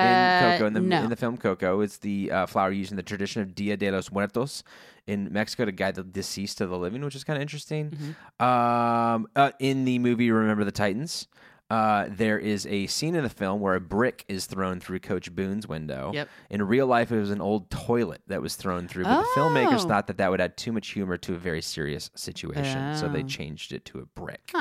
In 0.00 0.06
Uh, 0.06 0.52
Coco 0.52 0.66
in 0.66 0.72
the 0.74 0.80
no. 0.80 1.02
in 1.04 1.10
the 1.10 1.16
film 1.16 1.36
Coco. 1.36 1.80
It's 1.80 1.98
the 1.98 2.30
uh, 2.30 2.46
flower 2.46 2.70
used 2.72 2.90
in 2.90 2.96
the 2.96 3.02
tradition 3.02 3.42
of 3.42 3.54
Dia 3.54 3.76
de 3.76 3.90
los 3.90 4.10
Muertos 4.10 4.62
in 5.06 5.32
Mexico 5.32 5.64
to 5.64 5.72
guide 5.72 5.94
the 5.94 6.02
deceased 6.02 6.58
to 6.58 6.66
the 6.66 6.76
living, 6.78 7.02
which 7.04 7.14
is 7.16 7.24
kind 7.24 7.36
of 7.36 7.42
interesting. 7.42 7.90
Mm-hmm. 7.90 8.44
Um, 8.44 9.28
uh, 9.36 9.52
in 9.58 9.84
the 9.84 9.98
movie 9.98 10.30
Remember 10.30 10.64
the 10.64 10.72
Titans, 10.72 11.26
uh, 11.70 12.06
there 12.08 12.38
is 12.38 12.66
a 12.66 12.86
scene 12.86 13.14
in 13.14 13.22
the 13.22 13.28
film 13.30 13.60
where 13.60 13.74
a 13.74 13.80
brick 13.80 14.24
is 14.28 14.46
thrown 14.46 14.80
through 14.80 15.00
Coach 15.00 15.34
Boone's 15.34 15.66
window. 15.68 16.10
Yep. 16.14 16.28
In 16.50 16.62
real 16.66 16.86
life, 16.86 17.12
it 17.12 17.18
was 17.20 17.30
an 17.30 17.40
old 17.42 17.70
toilet 17.70 18.22
that 18.26 18.40
was 18.40 18.54
thrown 18.56 18.88
through, 18.88 19.04
but 19.04 19.20
the 19.20 19.28
filmmakers 19.40 19.84
Oh. 19.84 19.88
thought 19.88 20.06
that 20.06 20.16
that 20.18 20.30
would 20.30 20.40
add 20.40 20.56
too 20.56 20.72
much 20.72 20.88
humor 20.88 21.16
to 21.18 21.34
a 21.34 21.38
very 21.38 21.60
serious 21.62 22.10
situation, 22.14 22.96
so 22.96 23.08
they 23.08 23.22
Oh. 23.22 23.26
changed 23.26 23.72
it 23.72 23.84
to 23.86 23.98
a 24.00 24.06
brick. 24.06 24.52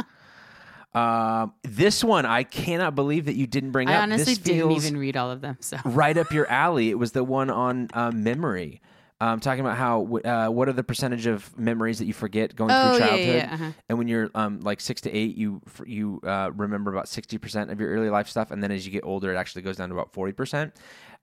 Um, 0.93 1.53
this 1.63 2.03
one 2.03 2.25
I 2.25 2.43
cannot 2.43 2.95
believe 2.95 3.25
that 3.25 3.35
you 3.35 3.45
didn't 3.45 3.71
bring 3.71 3.87
up. 3.87 3.93
I 3.93 3.97
up. 3.97 4.03
honestly 4.03 4.33
This 4.33 4.37
didn't 4.39 4.69
feels- 4.69 4.85
even 4.85 4.99
read 4.99 5.15
all 5.17 5.29
of 5.29 5.41
them. 5.41 5.57
So 5.59 5.77
right 5.85 6.17
up 6.17 6.31
your 6.31 6.49
alley. 6.49 6.89
It 6.89 6.97
was 6.97 7.11
the 7.11 7.23
one 7.23 7.49
on 7.49 7.89
uh, 7.93 8.11
memory. 8.11 8.81
Um, 9.19 9.39
talking 9.39 9.61
about 9.61 9.77
how 9.77 10.03
uh, 10.23 10.47
what 10.49 10.69
are 10.69 10.73
the 10.73 10.83
percentage 10.83 11.25
of 11.25 11.57
memories 11.57 11.97
that 11.97 12.05
you 12.05 12.13
forget 12.13 12.55
going 12.55 12.69
Oh, 12.71 12.89
through 12.91 12.99
childhood, 12.99 13.35
yeah, 13.35 13.49
uh-huh. 13.53 13.71
and 13.89 13.97
when 13.97 14.07
you're 14.07 14.29
um, 14.35 14.59
like 14.59 14.79
six 14.79 15.01
to 15.01 15.11
eight, 15.11 15.35
you 15.35 15.59
you 15.87 16.19
uh, 16.23 16.51
remember 16.55 16.91
about 16.91 17.07
sixty 17.07 17.39
percent 17.39 17.71
of 17.71 17.79
your 17.79 17.89
early 17.89 18.11
life 18.11 18.27
stuff, 18.29 18.51
and 18.51 18.61
then 18.61 18.71
as 18.71 18.85
you 18.85 18.91
get 18.91 19.03
older, 19.03 19.33
it 19.33 19.37
actually 19.37 19.63
goes 19.63 19.77
down 19.77 19.89
to 19.89 19.95
about 19.95 20.13
forty 20.13 20.33
percent. 20.33 20.75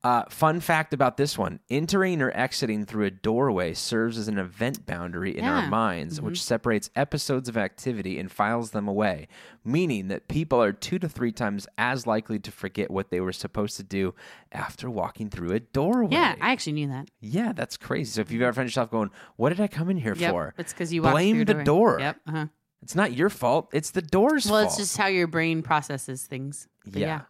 Uh, 0.02 0.22
fun 0.28 0.58
fact 0.60 0.92
about 0.92 1.16
this 1.16 1.38
one: 1.38 1.60
entering 1.70 2.20
or 2.20 2.30
exiting 2.32 2.84
through 2.84 3.04
a 3.06 3.10
doorway 3.10 3.72
serves 3.72 4.18
as 4.18 4.26
an 4.28 4.38
event 4.38 4.84
boundary 4.84 5.38
in 5.38 5.44
our 5.44 5.62
Yeah. 5.62 5.68
minds, 5.70 6.20
which 6.20 6.42
separates 6.42 6.90
episodes 6.96 7.48
of 7.48 7.56
activity 7.56 8.18
and 8.18 8.30
files 8.30 8.72
them 8.72 8.86
away, 8.86 9.28
meaning 9.64 10.08
that 10.08 10.28
people 10.28 10.60
are 10.62 10.72
two 10.74 10.98
to 10.98 11.08
three 11.08 11.32
times 11.32 11.66
as 11.78 12.06
likely 12.06 12.38
to 12.40 12.50
forget 12.52 12.90
what 12.90 13.10
they 13.10 13.20
were 13.20 13.32
supposed 13.32 13.76
to 13.78 13.82
do 13.82 14.14
after 14.52 14.90
walking 14.90 15.30
through 15.30 15.52
a 15.52 15.60
doorway. 15.60 16.12
yeah, 16.12 16.34
I 16.38 16.52
actually 16.52 16.72
knew 16.74 16.88
that. 16.88 17.08
yeah, 17.20 17.52
that's 17.54 17.78
crazy. 17.84 18.10
So 18.10 18.20
if 18.22 18.30
you've 18.32 18.42
ever 18.42 18.52
found 18.52 18.66
yourself 18.68 18.90
going, 18.90 19.10
"What 19.36 19.50
did 19.50 19.60
I 19.60 19.68
come 19.68 19.90
in 19.90 19.96
here 19.96 20.14
Yep, 20.16 20.30
for?" 20.32 20.54
it's 20.58 20.72
because 20.72 20.92
you 20.92 21.02
blame 21.02 21.44
the 21.44 21.54
door. 21.54 21.64
door. 21.64 22.00
Yep. 22.00 22.20
Uh-huh. 22.26 22.46
It's 22.82 22.94
not 22.94 23.12
your 23.14 23.30
fault. 23.30 23.70
It's 23.72 23.92
the 23.92 24.02
door's 24.02 24.44
Well, 24.46 24.60
fault. 24.62 24.66
it's 24.72 24.76
just 24.76 24.96
how 24.96 25.06
your 25.06 25.26
brain 25.26 25.62
processes 25.62 26.24
things. 26.24 26.66
But 26.84 26.96
yeah. 27.00 27.20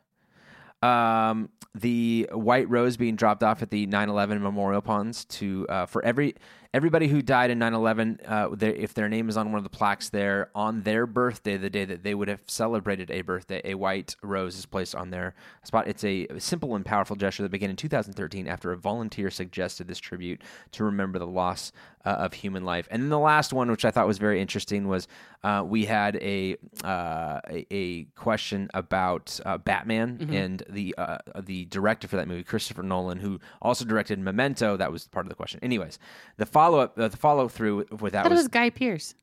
Um, 0.83 1.51
the 1.75 2.29
white 2.33 2.69
rose 2.69 2.97
being 2.97 3.17
dropped 3.17 3.43
off 3.43 3.63
at 3.63 3.71
the 3.71 3.87
9/11 3.87 4.41
memorial 4.41 4.83
ponds 4.83 5.25
to 5.27 5.67
uh, 5.69 5.87
for 5.87 6.05
every 6.05 6.35
everybody 6.75 7.07
who 7.07 7.23
died 7.23 7.51
in 7.51 7.59
9/11. 7.61 8.19
Uh, 8.27 8.51
if 8.61 8.93
their 8.95 9.09
name 9.09 9.29
is 9.29 9.37
on 9.37 9.53
one 9.53 9.59
of 9.59 9.63
the 9.63 9.71
plaques 9.71 10.09
there 10.09 10.51
on 10.55 10.83
their 10.83 11.07
birthday, 11.07 11.57
the 11.57 11.71
day 11.71 11.85
that 11.85 12.03
they 12.03 12.15
would 12.15 12.27
have 12.27 12.41
celebrated 12.47 13.11
a 13.13 13.23
birthday, 13.23 13.61
a 13.65 13.75
white 13.75 14.17
rose 14.23 14.59
is 14.59 14.67
placed 14.67 14.95
on 14.95 15.11
their 15.11 15.35
spot. 15.63 15.87
It's 15.87 16.03
a 16.05 16.27
simple 16.39 16.75
and 16.75 16.85
powerful 16.85 17.15
gesture 17.15 17.45
that 17.45 17.53
began 17.53 17.71
in 17.71 17.77
2013 17.77 18.49
after 18.49 18.73
a 18.73 18.77
volunteer 18.77 19.31
suggested 19.31 19.87
this 19.87 20.01
tribute 20.01 20.43
to 20.73 20.85
remember 20.85 21.21
the 21.21 21.27
loss 21.29 21.71
uh, 22.05 22.11
of 22.11 22.35
human 22.35 22.65
life. 22.65 22.87
And 22.91 23.03
then 23.03 23.09
the 23.09 23.19
last 23.19 23.53
one, 23.53 23.71
which 23.71 23.85
I 23.85 23.91
thought 23.91 24.07
was 24.07 24.19
very 24.19 24.41
interesting, 24.41 24.89
was 24.89 25.09
uh, 25.43 25.63
we 25.65 25.85
had 25.85 26.17
a 26.17 26.57
uh, 26.83 27.41
a, 27.49 27.67
a 27.71 28.05
question 28.17 28.69
about 28.75 29.39
uh, 29.47 29.59
Batman 29.59 30.29
and 30.31 30.63
the 30.69 30.95
uh, 30.99 31.19
the 31.41 31.67
director 31.67 32.09
for 32.09 32.17
that 32.17 32.29
movie, 32.29 32.43
Christopher 32.43 32.83
Nolan, 32.83 33.19
who 33.19 33.41
also 33.63 33.85
directed 33.85 34.19
Memento. 34.19 34.77
That 34.77 34.93
was 34.93 35.07
part 35.07 35.25
of 35.25 35.31
the 35.31 35.37
question. 35.37 35.61
Anyways, 35.63 35.99
the 36.37 36.47
follow 36.65 36.81
up, 36.81 36.99
uh, 36.99 37.09
the 37.09 37.17
follow 37.17 37.49
through 37.49 37.87
with 38.01 38.13
that 38.13 38.21
I 38.21 38.23
thought 38.25 38.33
it 38.33 38.35
was, 38.35 38.45
was 38.45 38.49
Guy 38.49 38.71
Pearce 38.71 39.15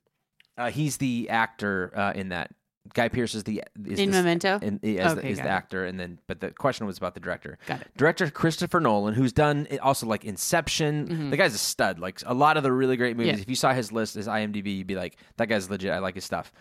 uh, 0.56 0.70
he's 0.70 0.96
the 0.98 1.28
actor 1.30 1.92
uh, 1.96 2.12
in 2.14 2.30
that. 2.30 2.50
Guy 2.94 3.08
Pearce 3.08 3.34
is 3.36 3.44
the 3.44 3.62
is 3.86 4.00
in 4.00 4.10
the, 4.10 4.18
Memento. 4.18 4.58
and 4.60 4.80
is, 4.82 4.98
Okay, 4.98 5.20
the, 5.20 5.26
is 5.28 5.38
the 5.38 5.48
actor, 5.48 5.84
and 5.86 6.00
then 6.00 6.18
but 6.26 6.40
the 6.40 6.50
question 6.50 6.84
was 6.84 6.98
about 6.98 7.14
the 7.14 7.20
director. 7.20 7.56
Got 7.66 7.80
it. 7.80 7.86
Director 7.96 8.28
Christopher 8.28 8.80
Nolan, 8.80 9.14
who's 9.14 9.32
done 9.32 9.68
also 9.80 10.06
like 10.06 10.24
Inception. 10.24 11.30
The 11.30 11.36
guy's 11.36 11.54
a 11.54 11.58
stud. 11.58 12.00
Like 12.00 12.20
a 12.26 12.34
lot 12.34 12.56
of 12.56 12.64
the 12.64 12.72
really 12.72 12.96
great 12.96 13.16
movies. 13.16 13.30
Mm-hmm. 13.30 13.38
Yeah. 13.38 13.42
If 13.42 13.48
you 13.48 13.54
saw 13.54 13.72
his 13.72 13.92
list, 13.92 14.14
his 14.14 14.26
IMDb, 14.26 14.76
you'd 14.78 14.88
be 14.88 14.96
like, 14.96 15.16
that 15.36 15.46
guy's 15.46 15.70
legit. 15.70 15.92
I 15.92 16.00
like 16.00 16.16
his 16.16 16.24
stuff. 16.24 16.52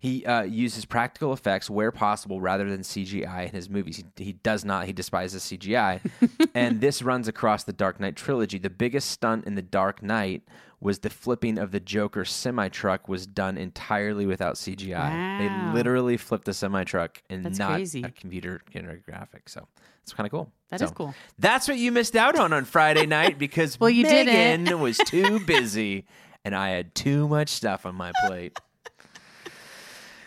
He 0.00 0.24
uh, 0.24 0.42
uses 0.44 0.86
practical 0.86 1.32
effects 1.34 1.68
where 1.68 1.92
possible 1.92 2.40
rather 2.40 2.68
than 2.68 2.80
CGI 2.80 3.44
in 3.48 3.52
his 3.52 3.68
movies. 3.68 4.02
He, 4.16 4.24
he 4.24 4.32
does 4.32 4.64
not. 4.64 4.86
He 4.86 4.94
despises 4.94 5.42
CGI, 5.44 6.00
and 6.54 6.80
this 6.80 7.02
runs 7.02 7.28
across 7.28 7.64
the 7.64 7.74
Dark 7.74 8.00
Knight 8.00 8.16
trilogy. 8.16 8.58
The 8.58 8.70
biggest 8.70 9.10
stunt 9.10 9.44
in 9.44 9.56
the 9.56 9.62
Dark 9.62 10.02
Knight 10.02 10.42
was 10.80 11.00
the 11.00 11.10
flipping 11.10 11.58
of 11.58 11.70
the 11.70 11.80
Joker 11.80 12.24
semi 12.24 12.70
truck 12.70 13.08
was 13.08 13.26
done 13.26 13.58
entirely 13.58 14.24
without 14.24 14.54
CGI. 14.54 14.94
Wow. 14.94 15.38
They 15.38 15.74
literally 15.78 16.16
flipped 16.16 16.46
the 16.46 16.54
semi 16.54 16.84
truck 16.84 17.22
and 17.28 17.44
That's 17.44 17.58
not 17.58 17.72
crazy. 17.74 18.02
a 18.02 18.08
computer 18.10 18.62
generated 18.72 19.04
graphic. 19.04 19.50
So 19.50 19.68
it's 20.02 20.14
kind 20.14 20.26
of 20.26 20.30
cool. 20.30 20.50
That 20.70 20.80
so, 20.80 20.86
is 20.86 20.92
cool. 20.92 21.14
That's 21.38 21.68
what 21.68 21.76
you 21.76 21.92
missed 21.92 22.16
out 22.16 22.38
on 22.38 22.54
on 22.54 22.64
Friday 22.64 23.04
night 23.18 23.38
because 23.38 23.78
Well, 23.78 23.90
you 23.90 24.04
Megan 24.04 24.64
didn't. 24.64 24.80
was 24.80 24.96
too 24.96 25.40
busy 25.40 26.06
and 26.42 26.54
I 26.54 26.70
had 26.70 26.94
too 26.94 27.28
much 27.28 27.50
stuff 27.50 27.84
on 27.84 27.94
my 27.94 28.12
plate. 28.26 28.58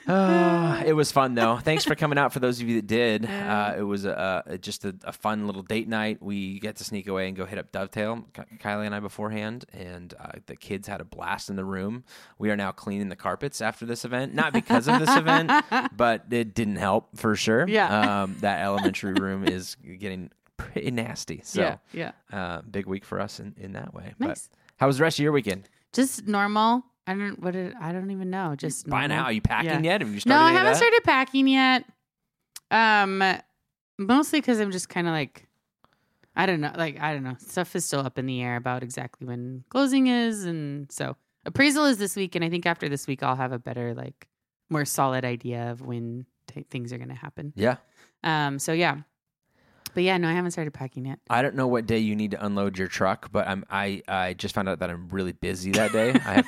Oh, 0.08 0.84
it 0.86 0.94
was 0.94 1.12
fun 1.12 1.36
though. 1.36 1.58
Thanks 1.58 1.86
for 1.86 1.96
coming 1.96 2.18
out. 2.18 2.34
For 2.34 2.40
those 2.40 2.62
of 2.62 2.68
you 2.68 2.76
that 2.78 2.88
did, 2.88 3.26
uh, 3.26 3.76
it 3.78 3.84
was 3.84 4.06
a, 4.06 4.44
a 4.46 4.58
just 4.58 4.86
a, 4.86 4.96
a 5.04 5.12
fun 5.12 5.48
little 5.48 5.62
date 5.62 5.88
night. 5.88 6.22
We 6.22 6.60
get 6.60 6.78
to 6.78 6.84
sneak 6.84 7.08
away 7.08 7.28
and 7.28 7.36
go 7.38 7.46
hit 7.46 7.58
up 7.58 7.72
Dovetail, 7.72 8.26
Kylie 8.60 8.86
and 8.86 8.96
I 8.96 9.00
beforehand, 9.00 9.66
and 9.74 10.14
uh, 10.20 10.34
the 10.46 10.56
kids 10.56 10.88
had 10.88 11.02
a 11.02 11.06
blast 11.06 11.50
in 11.50 11.56
the 11.56 11.66
room. 11.66 12.04
We 12.38 12.50
are 12.52 12.56
now 12.56 12.72
cleaning 12.72 13.10
the 13.10 13.16
carpets 13.16 13.62
after 13.62 13.86
this 13.86 14.06
event, 14.06 14.34
not 14.34 14.54
because 14.54 14.88
of 14.88 15.00
this 15.00 15.16
event, 15.16 15.52
but 15.96 16.26
it 16.32 16.54
didn't 16.54 16.78
help 16.78 17.18
for 17.18 17.36
sure. 17.36 17.68
Yeah. 17.68 18.24
um, 18.24 18.36
that 18.42 18.62
elementary 18.62 19.14
room 19.14 19.46
is 19.48 19.76
getting 20.00 20.30
pretty 20.58 20.92
nasty. 20.92 21.42
So, 21.44 21.62
yeah, 21.62 21.78
yeah. 21.94 22.12
uh, 22.32 22.62
big 22.62 22.86
week 22.86 23.06
for 23.06 23.20
us 23.20 23.40
in, 23.40 23.56
in 23.58 23.74
that 23.74 23.94
way. 23.94 24.14
Nice. 24.20 24.50
But 24.50 24.58
how 24.78 24.88
was 24.88 24.98
the 24.98 25.04
rest 25.04 25.20
of 25.20 25.24
your 25.24 25.32
weekend? 25.32 25.70
Just 25.94 26.28
normal. 26.28 26.84
I 27.06 27.14
don't. 27.14 27.40
What 27.42 27.52
did 27.54 27.74
I 27.80 27.92
don't 27.92 28.12
even 28.12 28.30
know. 28.30 28.56
Just 28.56 28.88
By 28.88 29.08
now, 29.08 29.24
are 29.26 29.32
you 29.32 29.42
packing 29.42 29.84
Yeah. 29.84 29.92
yet? 29.94 30.02
Have 30.02 30.14
you 30.14 30.20
started? 30.20 30.40
No, 30.40 30.46
I 30.46 30.52
haven't 30.54 30.76
started 30.76 31.02
packing 31.04 31.48
yet. 31.48 31.86
Um, 32.72 33.22
mostly 33.98 34.40
because 34.40 34.60
I'm 34.60 34.72
just 34.72 34.90
kind 34.90 35.08
of 35.08 35.12
like, 35.14 35.48
I 36.36 36.46
don't 36.46 36.62
know. 36.62 36.72
Like 36.76 37.00
I 37.02 37.14
don't 37.14 37.24
know. 37.24 37.36
Stuff 37.40 37.76
is 37.76 37.86
still 37.86 38.00
up 38.00 38.18
in 38.18 38.26
the 38.26 38.42
air 38.42 38.56
about 38.56 38.84
exactly 38.84 39.28
when 39.28 39.64
closing 39.70 40.08
is, 40.08 40.46
and 40.46 40.92
so 40.92 41.16
appraisal 41.46 41.86
is 41.86 41.98
this 41.98 42.16
week, 42.16 42.36
and 42.36 42.44
I 42.46 42.50
think 42.50 42.66
after 42.66 42.88
this 42.90 43.06
week 43.06 43.22
I'll 43.22 43.36
have 43.36 43.52
a 43.52 43.60
better 43.60 43.94
like 43.94 44.28
more 44.70 44.86
solid 44.86 45.26
idea 45.26 45.72
of 45.72 45.82
when 45.82 46.26
t- 46.48 46.66
things 46.70 46.92
are 46.94 46.98
going 46.98 47.10
to 47.10 47.16
happen. 47.16 47.52
Yeah. 47.56 47.76
Um. 48.24 48.60
So 48.60 48.72
yeah. 48.74 49.00
But 49.94 50.04
yeah, 50.04 50.18
no, 50.18 50.28
I 50.28 50.34
haven't 50.34 50.52
started 50.52 50.74
packing 50.74 51.06
yet. 51.06 51.20
I 51.30 51.42
don't 51.42 51.56
know 51.56 51.68
what 51.68 51.86
day 51.86 52.00
you 52.00 52.16
need 52.16 52.32
to 52.32 52.46
unload 52.46 52.78
your 52.78 52.88
truck, 52.88 53.32
but 53.32 53.48
I'm 53.48 53.66
I 53.70 54.02
I 54.08 54.34
just 54.34 54.56
found 54.56 54.70
out 54.70 54.80
that 54.80 54.90
I'm 54.90 55.08
really 55.10 55.34
busy 55.34 55.72
that 55.72 55.92
day. 55.92 56.12
I 56.12 56.34
have 56.34 56.48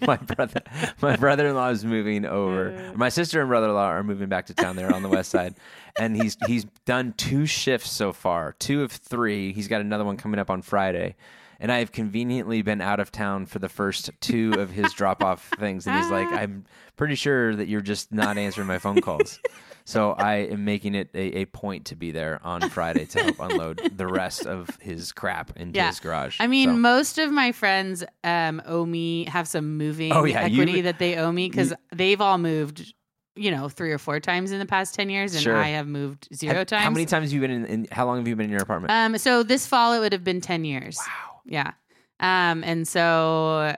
my 0.06 0.16
brother 0.16 0.62
my 1.00 1.16
brother-in-law 1.16 1.68
is 1.70 1.84
moving 1.84 2.24
over. 2.24 2.74
Oh. 2.92 2.96
My 2.96 3.08
sister 3.08 3.40
and 3.40 3.48
brother-in-law 3.48 3.86
are 3.86 4.02
moving 4.02 4.28
back 4.28 4.46
to 4.46 4.54
town 4.54 4.76
there 4.76 4.92
on 4.94 5.02
the 5.02 5.08
west 5.08 5.30
side. 5.30 5.54
And 5.98 6.16
he's 6.16 6.36
he's 6.46 6.64
done 6.86 7.14
two 7.16 7.46
shifts 7.46 7.90
so 7.90 8.12
far, 8.12 8.54
two 8.58 8.82
of 8.82 8.92
3. 8.92 9.52
He's 9.52 9.68
got 9.68 9.80
another 9.80 10.04
one 10.04 10.16
coming 10.16 10.40
up 10.40 10.50
on 10.50 10.62
Friday. 10.62 11.16
And 11.60 11.70
I 11.70 11.78
have 11.78 11.92
conveniently 11.92 12.62
been 12.62 12.80
out 12.80 12.98
of 12.98 13.12
town 13.12 13.46
for 13.46 13.60
the 13.60 13.68
first 13.68 14.10
two 14.20 14.52
of 14.58 14.70
his 14.70 14.92
drop-off 14.94 15.48
things 15.60 15.86
and 15.86 15.96
he's 15.96 16.10
like, 16.10 16.26
"I'm 16.32 16.64
pretty 16.96 17.14
sure 17.14 17.54
that 17.54 17.68
you're 17.68 17.80
just 17.82 18.10
not 18.10 18.36
answering 18.38 18.66
my 18.66 18.78
phone 18.78 19.00
calls." 19.00 19.38
So 19.84 20.12
I 20.12 20.34
am 20.36 20.64
making 20.64 20.94
it 20.94 21.10
a, 21.14 21.40
a 21.40 21.44
point 21.46 21.86
to 21.86 21.96
be 21.96 22.10
there 22.12 22.40
on 22.44 22.60
Friday 22.70 23.04
to 23.06 23.22
help 23.22 23.40
unload 23.40 23.80
the 23.96 24.06
rest 24.06 24.46
of 24.46 24.68
his 24.80 25.12
crap 25.12 25.56
into 25.56 25.76
Yeah. 25.76 25.88
his 25.88 26.00
garage. 26.00 26.36
I 26.40 26.46
mean, 26.46 26.68
So- 26.70 26.76
most 26.76 27.18
of 27.18 27.32
my 27.32 27.52
friends 27.52 28.04
um, 28.24 28.62
owe 28.66 28.84
me 28.86 29.24
have 29.24 29.48
some 29.48 29.76
moving 29.76 30.12
Oh, 30.12 30.24
yeah, 30.24 30.46
you- 30.46 30.62
equity 30.62 30.80
that 30.82 30.98
they 30.98 31.16
owe 31.16 31.32
me 31.32 31.48
because 31.48 31.72
they've 31.92 32.20
all 32.20 32.38
moved, 32.38 32.94
you 33.34 33.50
know, 33.50 33.68
three 33.68 33.92
or 33.92 33.98
four 33.98 34.20
times 34.20 34.52
in 34.52 34.58
the 34.58 34.66
past 34.66 34.94
ten 34.94 35.08
years, 35.10 35.34
and 35.34 35.42
Sure. 35.42 35.56
I 35.56 35.68
have 35.68 35.86
moved 35.88 36.28
zero 36.34 36.54
Have- 36.58 36.66
times. 36.68 36.84
How 36.84 36.90
many 36.90 37.06
times 37.06 37.26
have 37.26 37.32
you 37.32 37.40
been 37.40 37.50
in, 37.50 37.64
in? 37.66 37.88
How 37.90 38.06
long 38.06 38.18
have 38.18 38.28
you 38.28 38.36
been 38.36 38.44
in 38.46 38.50
your 38.52 38.62
apartment? 38.62 38.90
Um, 38.92 39.18
so 39.18 39.42
this 39.42 39.66
fall 39.66 39.92
it 39.94 40.00
would 40.00 40.12
have 40.12 40.24
been 40.24 40.40
ten 40.40 40.64
years. 40.64 40.98
wow. 40.98 41.40
Yeah. 41.44 41.72
Um, 42.20 42.62
and 42.62 42.86
so 42.86 43.74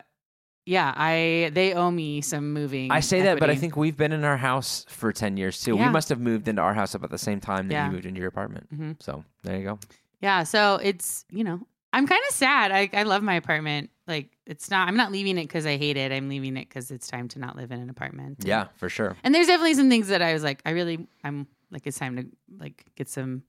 yeah, 0.67 0.93
I 0.97 1.51
they 1.53 1.75
owe 1.75 1.91
me 1.91 2.21
some 2.21 2.53
moving. 2.53 2.91
I 2.91 3.01
say 3.01 3.23
that, 3.23 3.39
but 3.39 3.51
I 3.51 3.55
think 3.57 3.77
we've 3.77 3.97
been 3.97 4.13
in 4.13 4.25
our 4.25 4.37
house 4.37 4.87
for 4.89 5.13
ten 5.13 5.37
years 5.37 5.61
too. 5.63 5.77
We 5.77 5.89
must 5.89 6.09
have 6.09 6.21
moved 6.21 6.49
into 6.49 6.63
our 6.63 6.75
house 6.75 6.95
about 6.95 7.11
the 7.11 7.19
same 7.19 7.41
time 7.41 7.69
that 7.69 7.75
Yeah. 7.75 7.87
you 7.87 7.93
moved 7.93 8.07
into 8.07 8.21
your 8.21 8.29
apartment. 8.29 8.69
Mhm. 8.75 9.03
So 9.03 9.25
there 9.43 9.57
you 9.59 9.65
go. 9.65 9.79
yeah. 10.21 10.43
So 10.45 10.77
it's 10.83 11.25
you 11.31 11.45
know 11.45 11.61
I'm 11.93 12.07
kind 12.07 12.23
of 12.29 12.35
sad. 12.35 12.73
I 12.73 12.89
I 12.93 13.03
love 13.05 13.23
my 13.23 13.35
apartment. 13.35 13.91
Like 14.07 14.31
it's 14.47 14.71
not. 14.71 14.89
I'm 14.89 14.97
not 14.97 15.13
leaving 15.13 15.39
it 15.39 15.43
because 15.45 15.65
I 15.67 15.77
hate 15.77 15.97
it. 15.97 16.13
I'm 16.13 16.29
leaving 16.29 16.57
it 16.57 16.69
because 16.69 16.91
it's 16.91 17.07
time 17.09 17.29
to 17.29 17.39
not 17.39 17.57
live 17.57 17.71
in 17.71 17.81
an 17.81 17.89
apartment. 17.91 18.39
Yeah, 18.45 18.67
for 18.77 18.89
sure. 18.89 19.17
And 19.25 19.35
there's 19.35 19.47
definitely 19.47 19.75
some 19.75 19.89
things 19.91 20.09
that 20.09 20.21
I 20.23 20.33
was 20.35 20.43
like, 20.43 20.61
I 20.67 20.71
really, 20.71 21.07
I'm 21.23 21.47
like, 21.71 21.87
it's 21.87 21.99
time 21.99 22.17
to 22.17 22.27
like 22.59 22.85
get 22.97 23.09
some 23.09 23.43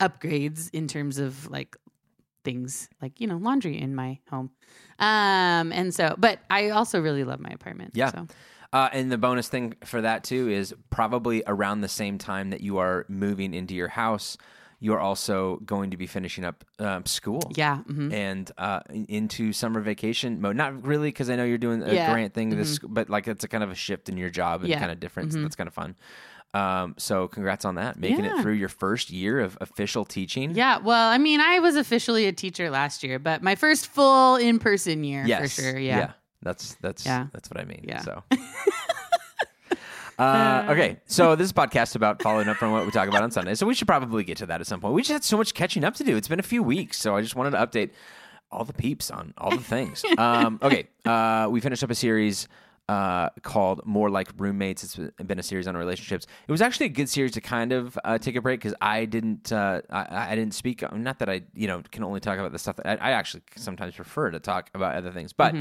upgrades 0.00 0.70
in 0.72 0.88
terms 0.88 1.18
of 1.18 1.48
like 1.50 1.76
things 2.44 2.88
like 3.02 3.20
you 3.20 3.26
know 3.26 3.36
laundry 3.36 3.80
in 3.80 3.94
my 3.94 4.18
home. 4.30 4.50
Um, 4.98 5.72
and 5.72 5.92
so, 5.94 6.14
but 6.18 6.38
I 6.50 6.70
also 6.70 7.00
really 7.00 7.24
love 7.24 7.40
my 7.40 7.50
apartment. 7.50 7.92
Yeah. 7.94 8.10
So. 8.12 8.26
Uh, 8.72 8.88
and 8.92 9.10
the 9.10 9.18
bonus 9.18 9.48
thing 9.48 9.74
for 9.84 10.00
that 10.00 10.24
too 10.24 10.48
is 10.48 10.74
probably 10.90 11.42
around 11.46 11.80
the 11.80 11.88
same 11.88 12.18
time 12.18 12.50
that 12.50 12.60
you 12.60 12.78
are 12.78 13.06
moving 13.08 13.54
into 13.54 13.72
your 13.74 13.86
house, 13.88 14.36
you 14.80 14.92
are 14.92 14.98
also 14.98 15.58
going 15.64 15.92
to 15.92 15.96
be 15.96 16.06
finishing 16.08 16.44
up 16.44 16.64
um, 16.80 17.06
school. 17.06 17.40
Yeah. 17.54 17.82
mhm. 17.88 18.12
and 18.12 18.50
uh, 18.58 18.80
into 19.08 19.52
summer 19.52 19.80
vacation 19.80 20.40
mode. 20.40 20.56
Not 20.56 20.84
really, 20.84 21.08
because 21.08 21.30
I 21.30 21.36
know 21.36 21.44
you're 21.44 21.56
doing 21.58 21.82
a 21.84 21.94
Yeah. 21.94 22.12
grant 22.12 22.34
thing, 22.34 22.50
this, 22.50 22.80
but 22.80 23.08
like 23.08 23.28
it's 23.28 23.44
a 23.44 23.48
kind 23.48 23.62
of 23.62 23.70
a 23.70 23.76
shift 23.76 24.08
in 24.08 24.16
your 24.16 24.30
job 24.30 24.62
and 24.62 24.70
Yeah. 24.70 24.80
kind 24.80 24.90
of 24.90 24.98
difference. 24.98 25.36
Mhm. 25.36 25.42
That's 25.42 25.54
kind 25.56 25.68
of 25.68 25.74
fun. 25.74 25.94
Um, 26.54 26.94
so 26.98 27.26
congrats 27.28 27.64
on 27.64 27.74
that, 27.74 27.98
making 27.98 28.24
it 28.24 28.40
through 28.40 28.52
your 28.54 28.68
first 28.68 29.10
year 29.10 29.40
of 29.40 29.58
official 29.60 30.04
teaching. 30.04 30.52
Yeah. 30.54 30.78
Well, 30.78 31.08
I 31.10 31.18
mean, 31.18 31.40
I 31.40 31.58
was 31.58 31.74
officially 31.76 32.26
a 32.26 32.32
teacher 32.32 32.70
last 32.70 33.02
year, 33.02 33.18
but 33.18 33.42
my 33.42 33.56
first 33.56 33.88
full 33.88 34.36
in 34.36 34.58
person 34.60 35.02
year 35.02 35.24
Yes. 35.26 35.56
for 35.56 35.62
sure. 35.62 35.78
Yeah. 35.78 36.12
That's 36.42 36.74
that's 36.80 37.04
Yeah. 37.04 37.26
that's 37.32 37.50
what 37.50 37.60
I 37.60 37.64
mean. 37.64 37.84
Yeah. 37.88 38.00
So. 38.02 38.22
Uh, 40.16 40.66
okay, 40.70 40.96
so 41.06 41.34
this 41.34 41.52
podcast 41.52 41.96
about 41.96 42.22
following 42.22 42.46
up 42.48 42.56
from 42.56 42.70
what 42.70 42.84
we 42.86 42.92
talk 42.92 43.08
about 43.08 43.24
on 43.24 43.32
Sunday. 43.32 43.52
So 43.56 43.66
we 43.66 43.74
should 43.74 43.88
probably 43.88 44.22
get 44.22 44.36
to 44.38 44.46
that 44.46 44.60
at 44.60 44.66
some 44.68 44.80
point. 44.80 44.94
We 44.94 45.02
just 45.02 45.10
had 45.10 45.24
so 45.24 45.36
much 45.36 45.54
catching 45.54 45.82
up 45.82 45.94
to 45.96 46.04
do. 46.04 46.16
It's 46.16 46.28
been 46.28 46.38
a 46.38 46.44
few 46.44 46.62
weeks, 46.62 46.98
so 47.00 47.16
I 47.16 47.20
just 47.20 47.34
wanted 47.34 47.50
to 47.50 47.56
update 47.66 47.90
all 48.52 48.64
the 48.64 48.72
peeps 48.72 49.10
on 49.10 49.34
all 49.36 49.50
the 49.50 49.56
things. 49.62 50.04
um, 50.18 50.60
okay, 50.62 50.86
uh, 51.04 51.48
we 51.50 51.60
finished 51.60 51.82
up 51.82 51.90
a 51.90 51.96
series 51.96 52.46
uh, 52.88 53.30
called 53.42 53.80
More 53.86 54.10
Like 54.10 54.28
Roommates. 54.36 54.84
It's 54.84 54.96
been 55.24 55.38
a 55.38 55.42
series 55.42 55.66
on 55.66 55.76
relationships. 55.76 56.26
It 56.46 56.52
was 56.52 56.60
actually 56.60 56.86
a 56.86 56.90
good 56.90 57.08
series 57.08 57.32
to 57.32 57.40
kind 57.40 57.72
of 57.72 57.98
uh, 58.04 58.18
take 58.18 58.36
a 58.36 58.42
break 58.42 58.60
because 58.60 58.74
I 58.80 59.06
didn't 59.06 59.50
uh, 59.52 59.80
I, 59.90 60.32
I 60.32 60.34
didn't 60.34 60.54
speak. 60.54 60.82
Not 60.92 61.18
that 61.20 61.28
I 61.30 61.42
you 61.54 61.66
know 61.66 61.82
can 61.90 62.04
only 62.04 62.20
talk 62.20 62.38
about 62.38 62.52
the 62.52 62.58
stuff. 62.58 62.76
That 62.76 63.00
I, 63.02 63.08
I 63.08 63.10
actually 63.12 63.42
sometimes 63.56 63.94
prefer 63.94 64.30
to 64.30 64.38
talk 64.40 64.70
about 64.74 64.96
other 64.96 65.10
things, 65.10 65.32
but 65.32 65.54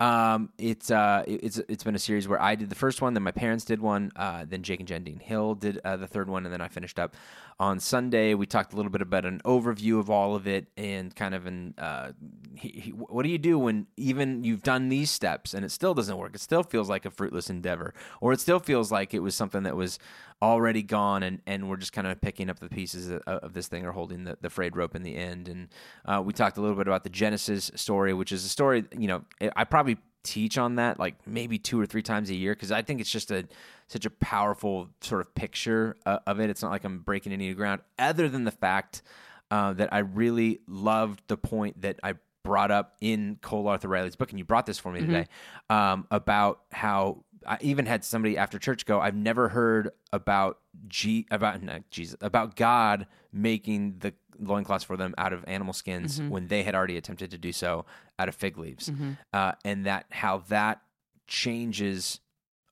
um, 0.00 0.50
it's 0.58 0.90
uh, 0.90 1.24
it- 1.26 1.40
it's 1.42 1.58
it's 1.68 1.84
been 1.84 1.94
a 1.94 1.98
series 1.98 2.28
where 2.28 2.40
I 2.40 2.54
did 2.54 2.68
the 2.70 2.74
first 2.76 3.02
one, 3.02 3.14
then 3.14 3.22
my 3.22 3.32
parents 3.32 3.64
did 3.64 3.80
one, 3.80 4.12
uh, 4.16 4.44
then 4.48 4.62
Jake 4.62 4.80
and 4.80 4.88
Jen 4.88 5.02
Dean 5.04 5.18
Hill 5.18 5.54
did 5.54 5.80
uh, 5.84 5.96
the 5.96 6.06
third 6.06 6.28
one, 6.28 6.44
and 6.44 6.52
then 6.52 6.60
I 6.60 6.68
finished 6.68 6.98
up 6.98 7.16
on 7.60 7.80
Sunday. 7.80 8.34
We 8.34 8.46
talked 8.46 8.72
a 8.72 8.76
little 8.76 8.92
bit 8.92 9.02
about 9.02 9.24
an 9.24 9.40
overview 9.44 9.98
of 9.98 10.10
all 10.10 10.36
of 10.36 10.46
it 10.46 10.68
and 10.76 11.14
kind 11.16 11.34
of 11.34 11.46
an 11.46 11.74
uh, 11.78 12.12
he, 12.54 12.68
he, 12.68 12.90
what 12.90 13.24
do 13.24 13.28
you 13.30 13.38
do 13.38 13.58
when 13.58 13.86
even 13.96 14.44
you've 14.44 14.62
done 14.62 14.88
these 14.88 15.10
steps 15.10 15.54
and 15.54 15.64
it 15.64 15.70
still 15.70 15.94
doesn't 15.94 16.16
work? 16.16 16.34
It 16.34 16.40
still 16.40 16.62
feels 16.70 16.88
like 16.88 17.04
a 17.04 17.10
fruitless 17.10 17.50
endeavor, 17.50 17.94
or 18.20 18.32
it 18.32 18.40
still 18.40 18.60
feels 18.60 18.92
like 18.92 19.14
it 19.14 19.20
was 19.20 19.34
something 19.34 19.62
that 19.64 19.76
was 19.76 19.98
already 20.40 20.82
gone 20.82 21.22
and, 21.22 21.40
and 21.46 21.68
we're 21.68 21.76
just 21.76 21.92
kind 21.92 22.06
of 22.06 22.20
picking 22.20 22.48
up 22.48 22.60
the 22.60 22.68
pieces 22.68 23.10
of, 23.10 23.22
of 23.26 23.54
this 23.54 23.66
thing 23.66 23.84
or 23.84 23.92
holding 23.92 24.24
the, 24.24 24.38
the 24.40 24.48
frayed 24.48 24.76
rope 24.76 24.94
in 24.94 25.02
the 25.02 25.16
end. 25.16 25.48
And 25.48 25.68
uh, 26.04 26.22
we 26.24 26.32
talked 26.32 26.56
a 26.58 26.60
little 26.60 26.76
bit 26.76 26.86
about 26.86 27.02
the 27.02 27.10
Genesis 27.10 27.72
story, 27.74 28.14
which 28.14 28.30
is 28.30 28.44
a 28.44 28.48
story, 28.48 28.84
you 28.96 29.08
know, 29.08 29.24
I 29.56 29.64
probably 29.64 29.98
teach 30.22 30.58
on 30.58 30.76
that 30.76 30.98
like 30.98 31.14
maybe 31.26 31.58
two 31.58 31.80
or 31.80 31.86
three 31.86 32.02
times 32.02 32.30
a 32.30 32.34
year 32.34 32.54
because 32.54 32.70
I 32.70 32.82
think 32.82 33.00
it's 33.00 33.10
just 33.10 33.30
a 33.30 33.46
such 33.86 34.04
a 34.04 34.10
powerful 34.10 34.90
sort 35.00 35.22
of 35.22 35.34
picture 35.34 35.96
uh, 36.04 36.18
of 36.26 36.40
it. 36.40 36.50
It's 36.50 36.62
not 36.62 36.70
like 36.70 36.84
I'm 36.84 36.98
breaking 36.98 37.32
any 37.32 37.52
ground, 37.54 37.80
other 37.98 38.28
than 38.28 38.44
the 38.44 38.50
fact 38.50 39.02
uh, 39.50 39.72
that 39.74 39.92
I 39.92 39.98
really 40.00 40.60
loved 40.66 41.22
the 41.28 41.38
point 41.38 41.80
that 41.80 41.98
I 42.02 42.14
brought 42.48 42.70
up 42.70 42.96
in 43.00 43.36
Cole 43.42 43.68
Arthur 43.68 43.88
Riley's 43.88 44.16
book, 44.16 44.30
and 44.30 44.38
you 44.38 44.44
brought 44.44 44.64
this 44.66 44.78
for 44.78 44.90
me 44.90 45.00
today 45.00 45.26
um, 45.68 46.06
about 46.10 46.60
how 46.72 47.24
I 47.46 47.58
even 47.60 47.84
had 47.86 48.04
somebody 48.04 48.38
after 48.38 48.58
church 48.58 48.86
go, 48.86 49.00
"I've 49.00 49.14
never 49.14 49.48
heard 49.50 49.90
about 50.12 50.58
G 50.88 51.26
about 51.30 51.62
not 51.62 51.82
Jesus 51.90 52.16
about 52.22 52.56
God 52.56 53.06
making 53.32 53.98
the 53.98 54.14
loincloths 54.40 54.84
for 54.84 54.96
them 54.96 55.14
out 55.18 55.32
of 55.32 55.44
animal 55.46 55.72
skins 55.74 56.20
when 56.30 56.48
they 56.48 56.62
had 56.62 56.74
already 56.74 56.96
attempted 56.96 57.30
to 57.32 57.38
do 57.38 57.52
so 57.52 57.84
out 58.18 58.28
of 58.28 58.34
fig 58.34 58.56
leaves, 58.56 58.90
uh, 59.32 59.52
and 59.64 59.84
that 59.86 60.06
how 60.10 60.38
that 60.48 60.80
changes 61.26 62.20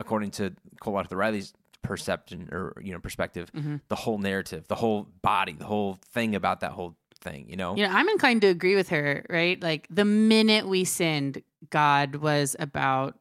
according 0.00 0.30
to 0.32 0.54
Cole 0.80 0.96
Arthur 0.96 1.16
Riley's 1.16 1.52
perception 1.82 2.48
or 2.50 2.72
you 2.82 2.92
know 2.92 2.98
perspective, 2.98 3.50
the 3.88 3.94
whole 3.96 4.18
narrative, 4.18 4.66
the 4.68 4.74
whole 4.76 5.06
body, 5.22 5.52
the 5.52 5.66
whole 5.66 5.98
thing 6.12 6.34
about 6.34 6.60
that 6.60 6.72
whole 6.72 6.96
thing. 7.20 7.48
You 7.48 7.56
know, 7.56 7.74
know, 7.74 7.84
I'm 7.90 8.08
inclined 8.08 8.42
to 8.42 8.48
agree 8.48 8.74
with 8.76 8.88
her, 8.90 9.24
right? 9.30 9.60
Like 9.62 9.86
the 9.90 10.04
minute 10.04 10.66
we 10.68 10.84
sinned, 10.84 11.42
God 11.70 12.16
was 12.16 12.56
about 12.58 13.18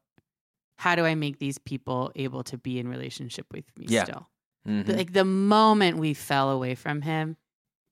how 0.78 0.96
do 0.96 1.06
I 1.06 1.16
make 1.16 1.40
these 1.40 1.58
people 1.58 2.12
able 2.16 2.44
to 2.44 2.58
be 2.58 2.80
in 2.80 2.88
relationship 2.88 3.46
with 3.52 3.66
me 3.78 3.86
Yeah. 3.90 4.04
still? 4.04 4.30
Mhm. 4.68 4.96
Like 4.96 5.14
the 5.14 5.26
moment 5.26 5.98
we 5.98 6.14
fell 6.14 6.50
away 6.50 6.76
from 6.76 7.02
him, 7.04 7.38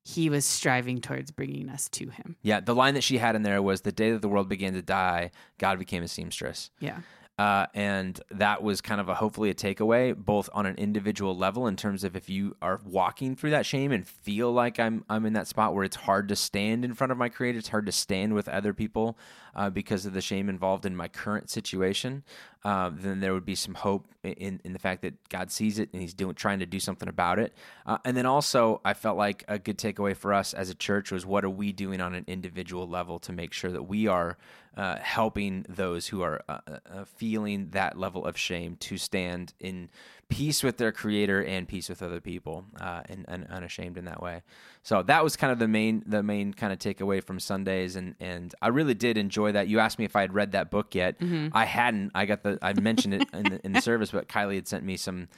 he 0.06 0.30
was 0.30 0.44
striving 0.46 1.00
towards 1.00 1.32
bringing 1.32 1.70
us 1.70 1.88
to 1.90 2.10
him. 2.10 2.36
Yeah, 2.42 2.60
the 2.60 2.76
line 2.76 2.94
that 2.96 3.04
she 3.04 3.20
had 3.20 3.36
in 3.36 3.44
there 3.44 3.62
was 3.62 3.82
the 3.82 3.92
day 3.94 4.12
that 4.12 4.22
the 4.22 4.28
world 4.28 4.50
began 4.50 4.74
to 4.74 4.82
die, 4.82 5.32
God 5.60 5.80
became 5.80 6.04
a 6.04 6.08
seamstress. 6.10 6.72
Yeah. 6.80 7.00
Uh, 7.40 7.66
and 7.74 8.22
that 8.30 8.62
was 8.62 8.80
kind 8.80 9.02
of 9.02 9.10
a 9.10 9.16
hopefully 9.16 9.50
a 9.50 9.56
takeaway, 9.56 10.16
both 10.16 10.50
on 10.54 10.68
an 10.68 10.76
individual 10.76 11.36
level 11.36 11.66
in 11.66 11.76
terms 11.76 12.04
of 12.04 12.16
if 12.16 12.30
you 12.30 12.56
are 12.62 12.80
walking 12.86 13.36
through 13.36 13.50
that 13.50 13.66
shame 13.66 13.92
and 13.92 14.08
feel 14.08 14.52
like 14.52 14.80
I'm 14.80 15.04
I'm 15.10 15.26
in 15.26 15.34
that 15.34 15.48
spot 15.48 15.74
where 15.74 15.84
it's 15.84 15.96
hard 15.96 16.28
to 16.30 16.36
stand 16.36 16.86
in 16.86 16.94
front 16.94 17.12
of 17.12 17.18
my 17.18 17.30
creator, 17.30 17.58
it's 17.58 17.70
hard 17.70 17.88
to 17.88 17.92
stand 17.92 18.36
with 18.36 18.48
other 18.48 18.72
people 18.72 19.18
uh, 19.56 19.72
because 19.72 20.06
of 20.06 20.14
the 20.14 20.22
shame 20.22 20.48
involved 20.48 20.86
in 20.86 20.96
my 20.96 21.08
current 21.08 21.50
situation. 21.50 22.24
Uh, 22.66 22.90
then 22.94 23.20
there 23.20 23.34
would 23.34 23.46
be 23.46 23.56
some 23.56 23.74
hope 23.74 24.08
in 24.24 24.62
in 24.64 24.72
the 24.74 24.80
fact 24.80 25.02
that 25.02 25.14
God 25.30 25.52
sees 25.52 25.80
it 25.80 25.90
and 25.92 26.02
He's 26.02 26.14
doing 26.14 26.34
trying 26.36 26.60
to 26.60 26.66
do 26.66 26.80
something 26.80 27.10
about 27.10 27.40
it. 27.40 27.54
Uh, 27.86 27.98
and 28.06 28.16
then 28.16 28.26
also, 28.26 28.80
I 28.86 28.94
felt 28.94 29.18
like 29.18 29.44
a 29.48 29.60
good 29.60 29.78
takeaway 29.78 30.16
for 30.16 30.34
us 30.34 30.54
as 30.54 30.70
a 30.70 30.76
church 30.76 31.12
was 31.12 31.26
what 31.26 31.44
are 31.44 31.50
we 31.50 31.74
doing 31.74 32.00
on 32.00 32.16
an 32.16 32.24
individual 32.28 32.88
level 32.88 33.20
to 33.20 33.34
make 33.34 33.54
sure 33.54 33.72
that 33.72 33.84
we 33.84 34.08
are 34.08 34.38
uh, 34.76 34.98
helping 34.98 35.66
those 35.70 36.08
who 36.08 36.22
are 36.22 36.42
uh, 36.48 36.60
uh, 36.68 37.06
feeling 37.06 37.70
that 37.72 37.98
level 37.98 38.26
of 38.26 38.38
shame 38.38 38.76
to 38.78 38.98
stand 38.98 39.54
in 39.60 39.90
peace 40.30 40.64
with 40.64 40.78
their 40.78 40.92
creator 40.92 41.44
and 41.44 41.68
peace 41.68 41.90
with 41.90 42.02
other 42.02 42.20
people 42.20 42.66
uh, 42.80 43.02
and, 43.08 43.26
and 43.28 43.46
unashamed 43.50 43.98
in 43.98 44.06
that 44.06 44.22
way. 44.22 44.42
So 44.82 45.04
that 45.04 45.24
was 45.24 45.36
kind 45.36 45.52
of 45.52 45.60
the 45.60 45.68
main 45.68 46.04
the 46.06 46.24
main 46.24 46.54
kind 46.54 46.74
of 46.74 46.80
takeaway 46.80 47.24
from 47.24 47.40
Sundays, 47.40 47.96
and 47.96 48.16
and 48.20 48.54
I 48.62 48.70
really 48.70 48.94
did 48.94 49.18
enjoy 49.18 49.52
that. 49.54 49.68
You 49.68 49.80
asked 49.80 50.00
me 50.00 50.06
if 50.06 50.16
I 50.16 50.22
had 50.22 50.34
read 50.34 50.52
that 50.54 50.72
book 50.72 50.96
yet. 50.96 51.16
I 51.54 51.66
hadn't. 51.66 52.12
I 52.16 52.26
got 52.26 52.44
the 52.44 52.58
I 52.62 52.74
mentioned 52.74 53.14
it 53.16 53.28
in 53.34 53.44
the, 53.44 53.66
in 53.66 53.72
the 53.74 53.82
service, 53.90 54.12
but 54.12 54.28
Kylie 54.28 54.56
had 54.56 54.68
sent 54.68 54.84
me 54.84 54.98
some. 54.98 55.30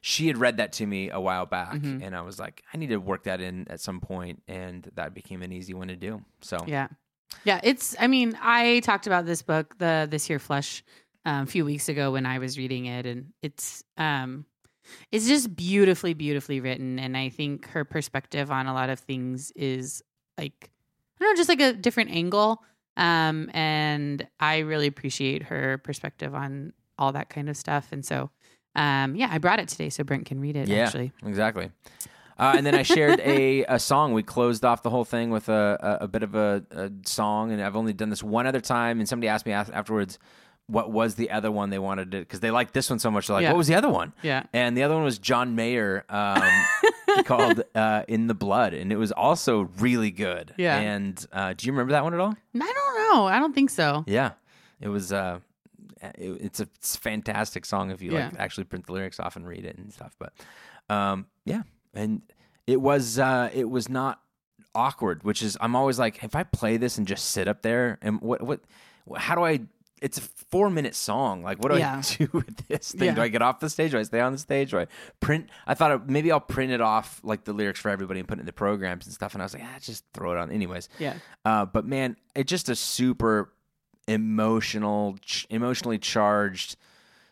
She 0.00 0.26
had 0.26 0.36
read 0.36 0.58
that 0.58 0.72
to 0.74 0.86
me 0.86 1.08
a 1.10 1.18
while 1.20 1.46
back, 1.46 1.74
and 2.02 2.14
I 2.14 2.20
was 2.20 2.38
like, 2.38 2.62
I 2.72 2.76
need 2.76 2.88
to 2.90 2.98
work 2.98 3.24
that 3.24 3.40
in 3.40 3.66
at 3.68 3.80
some 3.80 4.00
point, 4.00 4.42
and 4.46 4.90
that 4.96 5.14
became 5.14 5.42
an 5.42 5.50
easy 5.50 5.72
one 5.72 5.88
to 5.88 5.96
do. 5.96 6.22
So 6.42 6.58
Yeah. 6.66 6.88
Yeah. 7.44 7.60
It's, 7.64 7.96
I 7.98 8.06
mean, 8.06 8.38
I 8.40 8.80
talked 8.80 9.06
about 9.06 9.26
this 9.26 9.42
book, 9.42 9.76
the 9.78 10.06
This 10.08 10.26
Here 10.26 10.38
Flesh, 10.38 10.84
um, 11.24 11.44
a 11.44 11.46
few 11.46 11.64
weeks 11.64 11.88
ago 11.88 12.12
when 12.12 12.26
I 12.26 12.38
was 12.38 12.58
reading 12.58 12.86
it, 12.86 13.06
and 13.06 13.32
it's, 13.42 13.82
um, 13.96 14.44
it's 15.10 15.26
just 15.26 15.54
beautifully, 15.56 16.14
beautifully 16.14 16.60
written. 16.60 16.98
And 16.98 17.16
I 17.16 17.30
think 17.30 17.68
her 17.68 17.84
perspective 17.84 18.50
on 18.50 18.66
a 18.66 18.74
lot 18.74 18.90
of 18.90 19.00
things 19.00 19.50
is 19.56 20.02
like, 20.36 20.70
I 21.18 21.24
don't 21.24 21.32
know, 21.32 21.36
just 21.36 21.48
like 21.48 21.60
a 21.60 21.72
different 21.72 22.10
angle. 22.10 22.62
Um, 22.96 23.50
and 23.54 24.26
I 24.38 24.58
really 24.58 24.86
appreciate 24.86 25.44
her 25.44 25.78
perspective 25.78 26.34
on 26.34 26.72
all 26.98 27.12
that 27.12 27.28
kind 27.28 27.48
of 27.48 27.56
stuff. 27.56 27.88
And 27.92 28.04
so, 28.04 28.30
um, 28.76 29.16
yeah, 29.16 29.28
I 29.30 29.38
brought 29.38 29.58
it 29.58 29.68
today 29.68 29.88
so 29.88 30.04
Brent 30.04 30.26
can 30.26 30.40
read 30.40 30.56
it 30.56 30.68
Yeah, 30.68 30.84
actually. 30.84 31.12
exactly. 31.24 31.70
Uh, 32.38 32.54
and 32.56 32.66
then 32.66 32.74
I 32.74 32.82
shared 32.82 33.20
a, 33.20 33.64
a 33.64 33.78
song. 33.78 34.12
We 34.12 34.22
closed 34.22 34.64
off 34.64 34.82
the 34.82 34.90
whole 34.90 35.04
thing 35.04 35.30
with 35.30 35.48
a, 35.48 35.98
a, 36.00 36.04
a 36.04 36.08
bit 36.08 36.22
of 36.22 36.34
a, 36.34 36.64
a 36.72 36.90
song, 37.06 37.52
and 37.52 37.62
I've 37.62 37.76
only 37.76 37.92
done 37.92 38.10
this 38.10 38.22
one 38.22 38.46
other 38.46 38.60
time. 38.60 38.98
And 38.98 39.08
somebody 39.08 39.28
asked 39.28 39.46
me 39.46 39.52
afterwards, 39.52 40.18
what 40.66 40.90
was 40.90 41.16
the 41.16 41.30
other 41.30 41.50
one 41.52 41.70
they 41.70 41.78
wanted 41.78 42.10
to, 42.12 42.20
because 42.20 42.40
they 42.40 42.50
liked 42.50 42.72
this 42.74 42.88
one 42.88 42.98
so 42.98 43.10
much. 43.10 43.26
They're 43.26 43.34
like, 43.36 43.42
Yeah. 43.42 43.50
what 43.52 43.58
was 43.58 43.66
the 43.68 43.74
other 43.74 43.90
one? 43.90 44.12
Yeah. 44.22 44.44
And 44.52 44.76
the 44.76 44.82
other 44.82 44.94
one 44.94 45.04
was 45.04 45.18
John 45.18 45.54
Mayer 45.54 46.04
um, 46.08 46.42
called 47.24 47.62
uh, 47.74 48.04
In 48.08 48.26
the 48.28 48.34
Blood, 48.34 48.72
and 48.74 48.90
it 48.92 48.96
was 48.96 49.12
also 49.12 49.68
really 49.78 50.10
good. 50.10 50.54
Yeah. 50.56 50.78
And 50.78 51.24
uh, 51.32 51.52
do 51.56 51.66
you 51.66 51.72
remember 51.72 51.92
that 51.92 52.02
one 52.02 52.14
at 52.14 52.20
all? 52.20 52.34
I 52.54 52.58
don't 52.58 53.14
know. 53.14 53.26
I 53.26 53.38
don't 53.38 53.54
think 53.54 53.70
so. 53.70 54.04
Yeah, 54.06 54.32
it 54.80 54.88
was. 54.88 55.12
Uh, 55.12 55.40
it, 56.02 56.30
it's 56.42 56.60
a 56.60 56.68
it's 56.76 56.96
fantastic 56.96 57.64
song 57.64 57.90
if 57.90 58.02
you 58.02 58.10
like 58.10 58.32
actually 58.38 58.64
print 58.64 58.86
the 58.86 58.92
lyrics 58.92 59.18
off 59.20 59.36
and 59.36 59.46
read 59.46 59.64
it 59.64 59.76
and 59.78 59.92
stuff. 59.92 60.14
But 60.18 60.32
um, 60.94 61.26
yeah, 61.44 61.62
and 61.94 62.22
it 62.66 62.80
was 62.80 63.18
uh, 63.18 63.50
it 63.54 63.68
was 63.70 63.88
not 63.88 64.20
awkward, 64.74 65.22
which 65.24 65.42
is 65.42 65.56
I'm 65.60 65.76
always 65.76 65.98
like, 65.98 66.22
if 66.24 66.34
I 66.34 66.42
play 66.42 66.76
this 66.76 66.98
and 66.98 67.06
just 67.06 67.26
sit 67.30 67.48
up 67.48 67.62
there, 67.62 67.98
and 68.02 68.20
what 68.20 68.42
what 68.42 68.60
how 69.16 69.34
do 69.34 69.44
I? 69.44 69.60
It's 70.04 70.18
a 70.18 70.20
four 70.20 70.68
minute 70.70 70.94
song. 70.94 71.42
Like, 71.42 71.58
what 71.62 71.72
do 71.72 71.78
Yeah. 71.78 71.96
I 71.96 72.00
do 72.18 72.28
with 72.32 72.68
this 72.68 72.92
thing? 72.92 73.06
Yeah. 73.08 73.14
Do 73.14 73.22
I 73.22 73.28
get 73.28 73.40
off 73.42 73.58
the 73.60 73.70
stage? 73.70 73.92
Do 73.92 73.98
I 73.98 74.02
stay 74.02 74.20
on 74.20 74.32
the 74.32 74.38
stage? 74.38 74.70
Do 74.72 74.78
I 74.80 74.86
print? 75.20 75.48
I 75.66 75.72
thought 75.74 76.08
maybe 76.08 76.30
I'll 76.30 76.40
print 76.40 76.72
it 76.72 76.80
off 76.82 77.20
like 77.24 77.44
the 77.44 77.52
lyrics 77.54 77.80
for 77.80 77.88
everybody 77.88 78.20
and 78.20 78.28
put 78.28 78.38
it 78.38 78.40
in 78.40 78.46
the 78.46 78.52
programs 78.52 79.06
and 79.06 79.14
stuff. 79.14 79.32
And 79.34 79.42
I 79.42 79.46
was 79.46 79.54
like, 79.54 79.62
ah, 79.64 79.78
just 79.80 80.04
throw 80.12 80.32
it 80.32 80.38
on. 80.38 80.50
Anyways, 80.50 80.88
Yeah. 80.98 81.14
uh, 81.44 81.64
but 81.64 81.86
man, 81.86 82.16
it's 82.34 82.50
just 82.50 82.68
a 82.68 82.74
super 82.76 83.52
emotional, 84.06 85.16
ch- 85.22 85.46
emotionally 85.50 85.98
charged, 85.98 86.76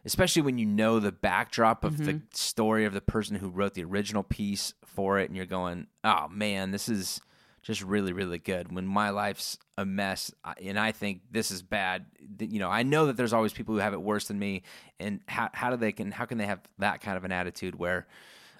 especially 0.05 0.42
when 0.42 0.59
you 0.59 0.66
know 0.66 0.99
the 0.99 1.12
backdrop 1.12 1.85
of 1.85 1.99
the 1.99 2.23
story 2.33 2.85
of 2.85 2.92
the 2.94 3.01
person 3.01 3.37
who 3.37 3.49
wrote 3.49 3.75
the 3.75 3.85
original 3.85 4.23
piece 4.23 4.75
for 4.85 5.18
it, 5.18 5.29
and 5.29 5.37
you're 5.37 5.46
going, 5.46 5.87
"Oh 6.05 6.29
man, 6.29 6.70
this 6.70 6.88
is 6.88 7.20
just 7.62 7.83
really, 7.83 8.12
really 8.12 8.38
good." 8.38 8.72
When 8.72 8.87
my 8.87 9.11
life's 9.11 9.59
a 9.79 9.85
mess, 9.85 10.33
and 10.62 10.79
I 10.79 10.92
think 10.92 11.22
this 11.31 11.51
is 11.51 11.62
bad, 11.62 12.07
you 12.38 12.59
know, 12.59 12.68
I 12.70 12.83
know 12.83 13.07
that 13.07 13.16
there's 13.16 13.33
always 13.33 13.53
people 13.53 13.75
who 13.75 13.81
have 13.81 13.92
it 13.92 14.03
worse 14.03 14.29
than 14.29 14.38
me, 14.38 14.62
and 15.01 15.20
how 15.27 15.51
how 15.53 15.70
do 15.70 15.77
they 15.77 15.92
can 15.92 16.11
how 16.12 16.25
can 16.25 16.38
they 16.38 16.46
have 16.46 16.61
that 16.79 17.01
kind 17.01 17.16
of 17.16 17.25
an 17.25 17.33
attitude 17.33 17.75
where 17.77 18.07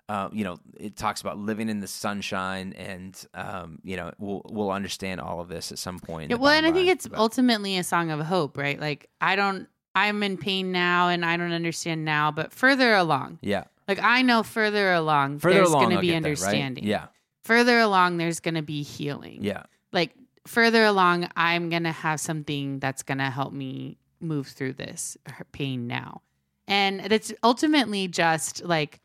uh, 0.09 0.29
you 0.33 0.45
know, 0.45 0.59
it 0.79 0.97
talks 0.97 1.21
about 1.21 1.38
living 1.38 1.69
in 1.69 1.81
the 1.81 1.87
sunshine, 1.87 2.75
and 2.75 3.25
um, 3.35 3.79
you 3.83 3.97
know, 3.97 4.11
we'll 4.19 4.43
we'll 4.47 4.71
understand 4.71 5.21
all 5.21 5.41
of 5.41 5.49
this 5.49 5.73
at 5.73 5.79
some 5.79 5.99
point. 5.99 6.31
Yeah, 6.31 6.37
well, 6.37 6.53
and 6.53 6.67
I 6.67 6.73
think 6.73 6.88
it's 6.88 7.07
but- 7.07 7.19
ultimately 7.19 7.79
a 7.79 7.85
song 7.85 8.11
of 8.11 8.21
hope, 8.21 8.59
right? 8.59 8.79
Like 8.81 9.09
I 9.21 9.37
don't, 9.37 9.69
I'm 9.95 10.23
in 10.23 10.37
pain 10.37 10.73
now, 10.73 11.09
and 11.09 11.25
I 11.25 11.37
don't 11.37 11.53
understand 11.53 12.05
now, 12.05 12.31
but 12.31 12.53
further 12.53 12.95
along, 12.95 13.38
yeah, 13.43 13.65
like 13.87 14.01
I 14.03 14.23
know 14.23 14.43
further 14.43 14.93
along, 14.93 15.38
further 15.38 15.59
there's 15.59 15.71
going 15.71 15.91
to 15.91 16.01
be 16.01 16.09
get 16.09 16.23
there, 16.23 16.33
right? 16.33 16.38
understanding. 16.38 16.85
Yeah, 16.85 17.07
Further 17.45 17.79
along, 17.81 18.19
there's 18.19 18.41
going 18.41 18.55
to 18.55 18.63
be 18.63 18.83
healing. 18.83 19.39
yeah, 19.43 19.65
Like 19.93 20.15
further 20.47 20.85
along, 20.85 21.29
I'm 21.37 21.71
going 21.71 21.85
to 21.85 21.93
have 21.93 22.21
something 22.21 22.79
that's 22.79 23.03
going 23.03 23.19
to 23.19 23.31
help 23.31 23.53
me 23.53 23.99
move 24.21 24.47
through 24.47 24.75
this 24.75 25.17
pain 25.51 25.87
now, 25.87 26.23
and 26.69 27.13
it's 27.13 27.33
ultimately 27.43 28.07
just 28.09 28.65
like 28.65 29.01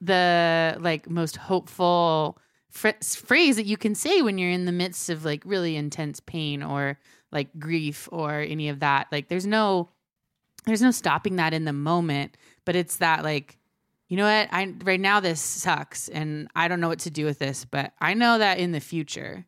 the 0.00 0.76
like 0.80 1.10
most 1.10 1.36
hopeful 1.36 2.38
fr- 2.70 2.90
phrase 3.02 3.56
that 3.56 3.66
you 3.66 3.76
can 3.76 3.94
say 3.94 4.22
when 4.22 4.38
you're 4.38 4.50
in 4.50 4.64
the 4.64 4.72
midst 4.72 5.10
of 5.10 5.24
like 5.24 5.42
really 5.44 5.76
intense 5.76 6.20
pain 6.20 6.62
or 6.62 6.98
like 7.32 7.48
grief 7.58 8.08
or 8.12 8.40
any 8.40 8.68
of 8.68 8.80
that. 8.80 9.08
Like 9.12 9.28
there's 9.28 9.46
no 9.46 9.90
there's 10.66 10.82
no 10.82 10.90
stopping 10.90 11.36
that 11.36 11.52
in 11.54 11.64
the 11.64 11.72
moment 11.72 12.36
but 12.64 12.76
it's 12.76 12.96
that 12.98 13.24
like 13.24 13.56
you 14.10 14.16
know 14.18 14.24
what 14.24 14.48
i 14.52 14.74
right 14.84 15.00
now 15.00 15.20
this 15.20 15.40
sucks 15.40 16.08
and 16.08 16.48
i 16.54 16.68
don't 16.68 16.80
know 16.80 16.88
what 16.88 16.98
to 16.98 17.10
do 17.10 17.24
with 17.24 17.38
this 17.38 17.64
but 17.64 17.92
i 18.00 18.12
know 18.12 18.36
that 18.38 18.58
in 18.58 18.72
the 18.72 18.80
future 18.80 19.46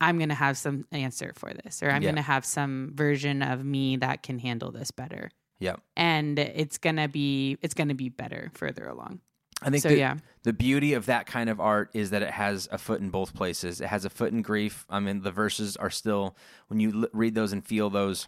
i'm 0.00 0.18
going 0.18 0.30
to 0.30 0.34
have 0.34 0.58
some 0.58 0.84
answer 0.90 1.32
for 1.36 1.52
this 1.54 1.82
or 1.82 1.90
i'm 1.90 2.02
Yeah. 2.02 2.08
going 2.08 2.16
to 2.16 2.22
have 2.22 2.44
some 2.44 2.90
version 2.94 3.42
of 3.42 3.64
me 3.64 3.96
that 3.98 4.22
can 4.24 4.38
handle 4.40 4.72
this 4.72 4.90
better 4.90 5.30
yeah. 5.60 5.76
and 5.96 6.38
it's 6.40 6.78
going 6.78 6.96
to 6.96 7.06
be 7.06 7.56
it's 7.62 7.74
going 7.74 7.88
to 7.88 7.94
be 7.94 8.08
better 8.08 8.50
further 8.54 8.86
along 8.86 9.20
I 9.64 9.70
think 9.70 9.82
so 9.84 9.90
the, 9.90 9.96
yeah 9.98 10.16
the 10.42 10.52
beauty 10.52 10.94
of 10.94 11.06
that 11.06 11.26
kind 11.26 11.48
of 11.48 11.60
art 11.60 11.90
is 11.94 12.10
that 12.10 12.22
it 12.22 12.30
has 12.32 12.68
a 12.72 12.78
foot 12.78 13.00
in 13.00 13.10
both 13.10 13.32
places. 13.32 13.80
It 13.80 13.86
has 13.86 14.04
a 14.04 14.10
foot 14.10 14.32
in 14.32 14.42
grief. 14.42 14.84
I 14.90 14.98
mean, 14.98 15.22
the 15.22 15.30
verses 15.30 15.76
are 15.76 15.88
still 15.88 16.36
when 16.66 16.80
you 16.80 17.02
l- 17.02 17.08
read 17.12 17.36
those 17.36 17.52
and 17.52 17.64
feel 17.64 17.88
those, 17.88 18.26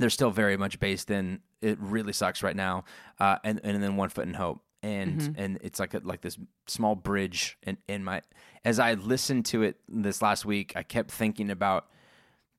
they're 0.00 0.10
still 0.10 0.30
very 0.30 0.56
much 0.56 0.80
based 0.80 1.10
in. 1.10 1.40
It 1.62 1.78
really 1.80 2.12
sucks 2.12 2.42
right 2.42 2.56
now, 2.56 2.84
uh, 3.18 3.36
and 3.44 3.60
and 3.62 3.82
then 3.82 3.96
one 3.96 4.08
foot 4.08 4.26
in 4.26 4.34
hope, 4.34 4.62
and 4.82 5.20
Mhm. 5.20 5.34
and 5.38 5.58
it's 5.62 5.78
like 5.78 5.94
a, 5.94 6.00
like 6.02 6.22
this 6.22 6.38
small 6.66 6.94
bridge. 6.96 7.58
in 7.62 7.76
in 7.88 8.02
my 8.04 8.22
as 8.64 8.78
I 8.78 8.94
listened 8.94 9.44
to 9.46 9.62
it 9.62 9.80
this 9.88 10.20
last 10.22 10.44
week, 10.44 10.72
I 10.76 10.82
kept 10.82 11.10
thinking 11.10 11.50
about 11.50 11.86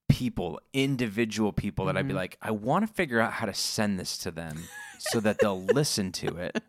people, 0.07 0.59
individual 0.73 1.53
people 1.53 1.85
that 1.85 1.95
I'd 1.97 2.07
be 2.07 2.13
Mhm. 2.13 2.17
like, 2.17 2.37
I 2.41 2.51
want 2.51 2.85
to 2.87 2.93
figure 2.93 3.19
out 3.19 3.33
how 3.33 3.45
to 3.45 3.53
send 3.53 3.99
this 3.99 4.17
to 4.19 4.31
them 4.31 4.63
so 4.99 5.19
that 5.21 5.39
they'll 5.39 5.63
listen 5.79 6.11
to 6.13 6.37
it 6.37 6.63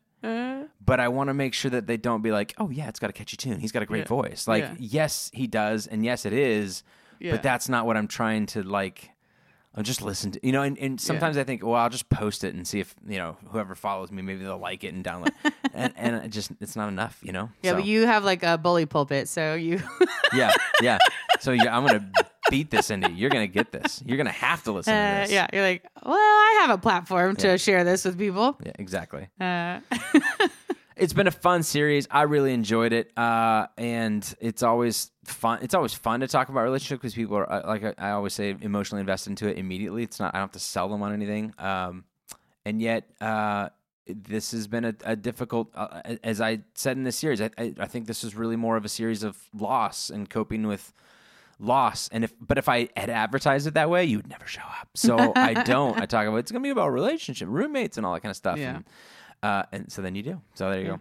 but 0.85 0.99
I 1.01 1.09
want 1.09 1.29
to 1.29 1.35
make 1.35 1.53
sure 1.55 1.71
that 1.73 1.87
they 1.89 1.97
don't 1.97 2.23
be 2.23 2.31
like, 2.33 2.55
oh 2.59 2.69
yeah, 2.71 2.89
it's 2.89 2.99
got 3.01 3.09
a 3.11 3.13
catchy 3.13 3.37
tune. 3.37 3.59
He's 3.61 3.73
got 3.73 3.83
a 3.83 3.87
great 3.87 4.01
Yeah. 4.05 4.09
voice. 4.09 4.47
Like, 4.49 4.63
Yeah. 4.65 4.75
yes, 4.79 5.31
he 5.33 5.47
does, 5.49 5.87
and 5.87 6.05
yes, 6.05 6.25
it 6.27 6.33
is. 6.33 6.83
Yeah. 7.21 7.33
But 7.33 7.43
that's 7.45 7.69
not 7.69 7.87
what 7.87 7.97
I'm 7.97 8.07
trying 8.09 8.47
to 8.47 8.63
like. 8.65 9.11
I'll 9.75 9.83
just 9.83 10.03
listen 10.03 10.33
to 10.33 10.41
you 10.47 10.53
know, 10.53 10.63
and, 10.63 10.77
and 10.79 11.01
sometimes 11.01 11.39
I 11.39 11.45
think, 11.45 11.65
well, 11.65 11.77
I'll 11.77 11.89
just 11.89 12.09
post 12.11 12.45
it 12.45 12.55
and 12.55 12.67
see 12.69 12.81
if 12.81 12.95
you 13.09 13.17
know 13.19 13.37
whoever 13.51 13.75
follows 13.75 14.11
me, 14.13 14.21
maybe 14.23 14.43
they'll 14.45 14.59
like 14.59 14.85
it 14.85 14.93
and 14.95 15.03
download. 15.05 15.31
and 15.75 15.93
and 15.97 16.17
it 16.17 16.29
just 16.29 16.51
it's 16.61 16.77
not 16.77 16.89
enough, 16.89 17.19
you 17.23 17.33
know. 17.33 17.49
yeah 17.63 17.71
So, 17.71 17.77
but 17.77 17.85
you 17.87 18.07
have 18.07 18.23
like 18.25 18.43
a 18.43 18.59
bully 18.59 18.85
pulpit 18.87 19.29
so 19.29 19.55
you 19.55 19.81
yeah, 20.35 20.51
yeah. 20.83 20.99
So 21.41 21.53
yeah, 21.53 21.75
I'm 21.77 21.87
gonna 21.87 22.11
beat 22.51 22.71
this 22.71 22.91
into 22.91 23.11
you. 23.11 23.17
You're 23.17 23.31
gonna 23.31 23.47
get 23.47 23.73
this. 23.73 24.03
You're 24.05 24.19
gonna 24.19 24.31
have 24.31 24.63
to 24.65 24.73
listen 24.73 24.93
to 24.93 24.99
Uh, 25.01 25.21
this. 25.23 25.33
yeah, 25.33 25.47
you're 25.53 25.63
like, 25.63 25.85
well, 26.05 26.15
I 26.17 26.59
have 26.67 26.71
a 26.79 26.81
platform 26.81 27.35
Yeah. 27.39 27.53
to 27.53 27.59
share 27.59 27.83
this 27.83 28.05
with 28.05 28.19
people. 28.19 28.59
Yeah, 28.65 28.73
exactly. 28.79 29.29
Uh, 29.41 29.81
it's 31.03 31.13
been 31.13 31.27
a 31.27 31.33
fun 31.33 31.65
series. 31.65 32.07
I 32.13 32.23
really 32.23 32.55
enjoyed 32.55 32.93
it, 32.93 33.11
uh, 33.19 33.67
and 33.77 34.35
it's 34.41 34.63
always 34.63 35.11
fun. 35.25 35.59
It's 35.61 35.75
always 35.75 35.93
fun 35.93 36.21
to 36.21 36.29
talk 36.29 36.49
about 36.49 36.63
relationships 36.63 37.01
because 37.03 37.15
people 37.15 37.37
are 37.37 37.53
uh, 37.53 37.63
like 37.67 37.83
I, 37.83 37.95
I 37.99 38.11
always 38.13 38.35
say, 38.35 38.57
emotionally 38.61 39.01
invested 39.01 39.31
into 39.31 39.49
it 39.49 39.59
immediately. 39.59 40.05
It's 40.05 40.21
not 40.21 40.33
I 40.33 40.39
don't 40.39 40.45
have 40.45 40.53
to 40.53 40.61
sell 40.61 40.89
them 40.89 41.03
on 41.03 41.13
anything, 41.13 41.55
um, 41.59 42.05
and 42.65 42.81
yet 42.81 43.11
uh, 43.21 43.71
this 44.07 44.53
has 44.53 44.69
been 44.69 44.85
a, 44.85 44.95
a 45.05 45.17
difficult. 45.17 45.71
Uh, 45.75 46.15
as 46.23 46.41
I 46.41 46.61
said 46.75 46.97
in 46.97 47.03
this 47.03 47.17
series, 47.17 47.41
I, 47.41 47.51
I, 47.59 47.75
I 47.81 47.87
think 47.87 48.07
this 48.07 48.23
is 48.23 48.37
really 48.37 48.57
more 48.57 48.77
of 48.77 48.85
a 48.85 48.89
series 48.89 49.25
of 49.25 49.37
loss 49.53 50.09
and 50.09 50.31
coping 50.31 50.69
with 50.69 50.93
loss. 51.59 52.09
And 52.13 52.23
if, 52.23 52.33
but 52.41 52.59
if 52.59 52.69
I 52.69 52.91
had 52.97 53.11
advertised 53.11 53.67
it 53.67 53.75
that 53.75 53.91
way, 53.91 54.05
you 54.05 54.19
would 54.19 54.29
never 54.29 54.47
show 54.47 54.63
up. 54.81 54.89
So 54.95 55.33
I 55.35 55.55
don't. 55.65 56.01
I 56.01 56.07
talk 56.07 56.29
about 56.29 56.37
it's 56.37 56.53
going 56.53 56.63
to 56.63 56.67
be 56.67 56.71
about 56.71 56.93
relationship, 56.93 57.49
roommates, 57.51 57.97
and 57.97 58.07
all 58.07 58.15
that 58.15 58.21
kind 58.21 58.31
of 58.31 58.37
stuff. 58.37 58.57
Yeah. 58.57 58.77
And, 58.77 58.85
uh, 59.43 59.65
and 59.73 59.91
so 59.91 60.03
then 60.03 60.15
you 60.15 60.23
do. 60.23 60.41
So 60.55 60.71
there 60.71 60.81
you 60.81 60.87
go. 60.87 61.01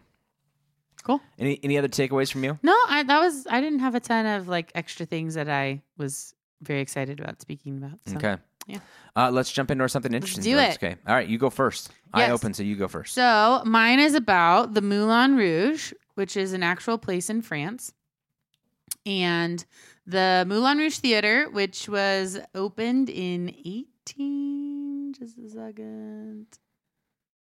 Cool. 1.04 1.22
Any 1.40 1.60
any 1.64 1.78
other 1.78 1.88
takeaways 1.88 2.32
from 2.32 2.44
you? 2.44 2.60
No, 2.62 2.78
I 2.88 3.04
that 3.04 3.20
was 3.20 3.48
I 3.50 3.62
didn't 3.62 3.80
have 3.80 3.96
a 3.96 4.00
ton 4.00 4.26
of 4.26 4.48
like 4.48 4.72
extra 4.76 5.06
things 5.06 5.34
that 5.34 5.50
I 5.50 5.82
was 5.98 6.36
very 6.62 6.82
excited 6.82 7.20
about 7.20 7.42
speaking 7.42 7.78
about. 7.78 8.00
So. 8.06 8.18
Okay. 8.18 8.38
yeah. 8.68 8.80
Uh, 9.16 9.32
let's 9.32 9.52
jump 9.52 9.72
into 9.72 9.88
something 9.90 10.14
interesting. 10.14 10.44
do 10.44 10.52
Felix. 10.52 10.76
it. 10.76 10.84
Okay. 10.84 10.96
All 11.08 11.16
right. 11.16 11.28
You 11.28 11.38
go 11.38 11.50
first. 11.50 11.92
I 12.14 12.30
open, 12.30 12.54
so 12.54 12.62
you 12.62 12.76
go 12.76 12.88
first. 12.88 13.14
So 13.14 13.62
mine 13.66 14.00
is 14.00 14.16
about 14.16 14.74
the 14.74 14.82
Moulin 14.82 15.38
Rouge, 15.38 15.94
which 16.16 16.38
is 16.38 16.54
an 16.54 16.62
actual 16.62 16.98
place 16.98 17.30
in 17.30 17.42
France. 17.42 17.94
And 19.06 19.66
the 20.06 20.46
Moulin 20.48 20.78
Rouge 20.78 20.98
Theater, 20.98 21.50
which 21.50 21.90
was 21.90 22.40
opened 22.54 23.10
in 23.10 23.50
18, 23.66 25.14
just 25.18 25.38
a 25.38 25.50
second. 25.50 26.48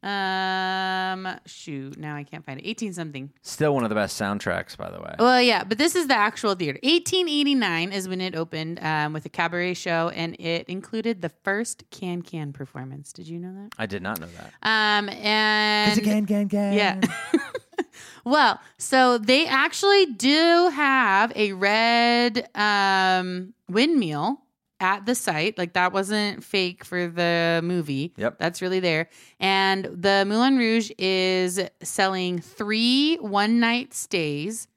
Um, 0.02 1.28
shoot, 1.46 1.98
now 1.98 2.16
I 2.16 2.24
can't 2.24 2.46
find 2.46 2.60
it. 2.60 2.66
18 2.66 2.94
something. 2.94 3.32
Still 3.42 3.74
one 3.74 3.84
of 3.84 3.90
the 3.90 3.96
best 3.96 4.20
soundtracks, 4.20 4.78
by 4.78 4.90
the 4.90 5.00
way. 5.00 5.16
Well, 5.20 5.42
yeah, 5.42 5.64
but 5.64 5.78
this 5.78 5.96
is 5.96 6.08
the 6.08 6.16
actual 6.16 6.56
theater. 6.56 6.80
1889 6.84 7.92
is 7.92 8.08
when 8.08 8.22
it 8.22 8.36
opened 8.36 8.80
um, 8.82 9.12
with 9.14 9.26
a 9.26 9.30
cabaret 9.30 9.74
show, 9.74 10.10
and 10.10 10.40
it 10.40 10.68
included 10.70 11.22
the 11.22 11.30
first 11.44 11.84
Can 11.92 12.22
Can 12.22 12.54
performance. 12.54 13.12
Did 13.12 13.28
you 13.28 13.40
know 13.40 13.54
that? 13.54 13.76
I 13.78 13.86
did 13.86 14.02
not 14.02 14.20
know 14.22 14.28
that. 14.28 14.54
Um, 14.64 15.10
and 15.10 16.02
gan, 16.28 16.48
gan. 16.48 16.74
yeah. 16.74 17.02
well, 18.24 18.60
so 18.78 19.18
they 19.18 19.48
actually 19.48 20.06
do 20.08 20.72
have 20.74 21.34
a 21.36 21.52
red 21.54 22.48
um, 22.56 23.54
windmill 23.68 24.42
at 24.80 25.06
the 25.06 25.15
site. 25.15 25.58
Like 25.58 25.74
that 25.74 25.94
wasn't 25.94 26.44
fake 26.44 26.84
for 26.84 27.08
the 27.08 27.62
movie. 27.63 28.13
Yep. 28.18 28.39
That's 28.39 28.62
really 28.62 28.80
there. 28.80 29.10
And 29.39 29.86
the 29.86 30.26
Moulin 30.28 30.58
Rouge 30.58 30.92
is 30.98 31.60
selling 31.84 32.39
three 32.39 33.18
one 33.18 33.60
night 33.60 33.94
stays 33.94 34.68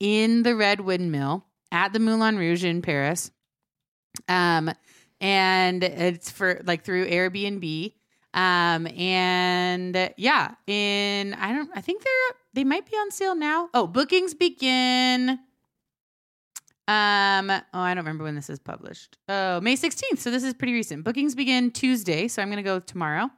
in 0.00 0.42
the 0.42 0.54
red 0.54 0.80
windmill 0.80 1.44
at 1.72 1.92
the 1.92 2.00
Moulin 2.00 2.36
Rouge 2.36 2.64
in 2.64 2.82
Paris. 2.82 3.30
Um, 4.28 4.70
and 5.20 5.82
it's 5.82 6.30
for 6.30 6.60
like 6.64 6.84
through 6.84 7.08
Airbnb. 7.08 7.94
Um, 8.34 8.86
and 8.86 10.12
yeah, 10.16 10.54
in 10.66 11.34
I 11.34 11.52
don't 11.52 11.70
I 11.74 11.80
think 11.80 12.04
they're 12.04 12.36
they 12.54 12.64
might 12.64 12.86
be 12.90 12.96
on 12.96 13.10
sale 13.10 13.34
now. 13.34 13.68
Oh, 13.74 13.86
bookings 13.86 14.34
begin. 14.34 15.38
Um, 16.88 17.50
oh, 17.50 17.60
I 17.80 17.90
don't 17.94 17.98
remember 18.04 18.24
when 18.24 18.34
this 18.34 18.48
is 18.48 18.58
published. 18.58 19.18
Oh, 19.28 19.60
May 19.60 19.76
16th. 19.76 20.18
So 20.18 20.30
this 20.30 20.42
is 20.42 20.54
pretty 20.54 20.72
recent. 20.72 21.04
Bookings 21.04 21.34
begin 21.34 21.70
Tuesday. 21.70 22.28
So 22.28 22.40
I'm 22.42 22.48
gonna 22.48 22.62
go 22.62 22.80
tomorrow. 22.80 23.30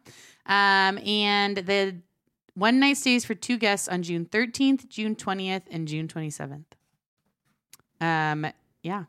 Um, 0.47 0.99
and 0.99 1.57
the 1.57 1.97
one 2.55 2.79
night 2.81 2.97
stays 2.97 3.25
for 3.25 3.35
two 3.35 3.59
guests 3.59 3.89
on 3.89 4.03
June 4.03 4.25
13th, 4.25 4.89
June 4.89 5.17
20th, 5.17 5.63
and 5.71 5.87
June 5.89 6.07
27th. 6.09 6.65
Um, 8.01 8.47
yeah. 8.83 9.05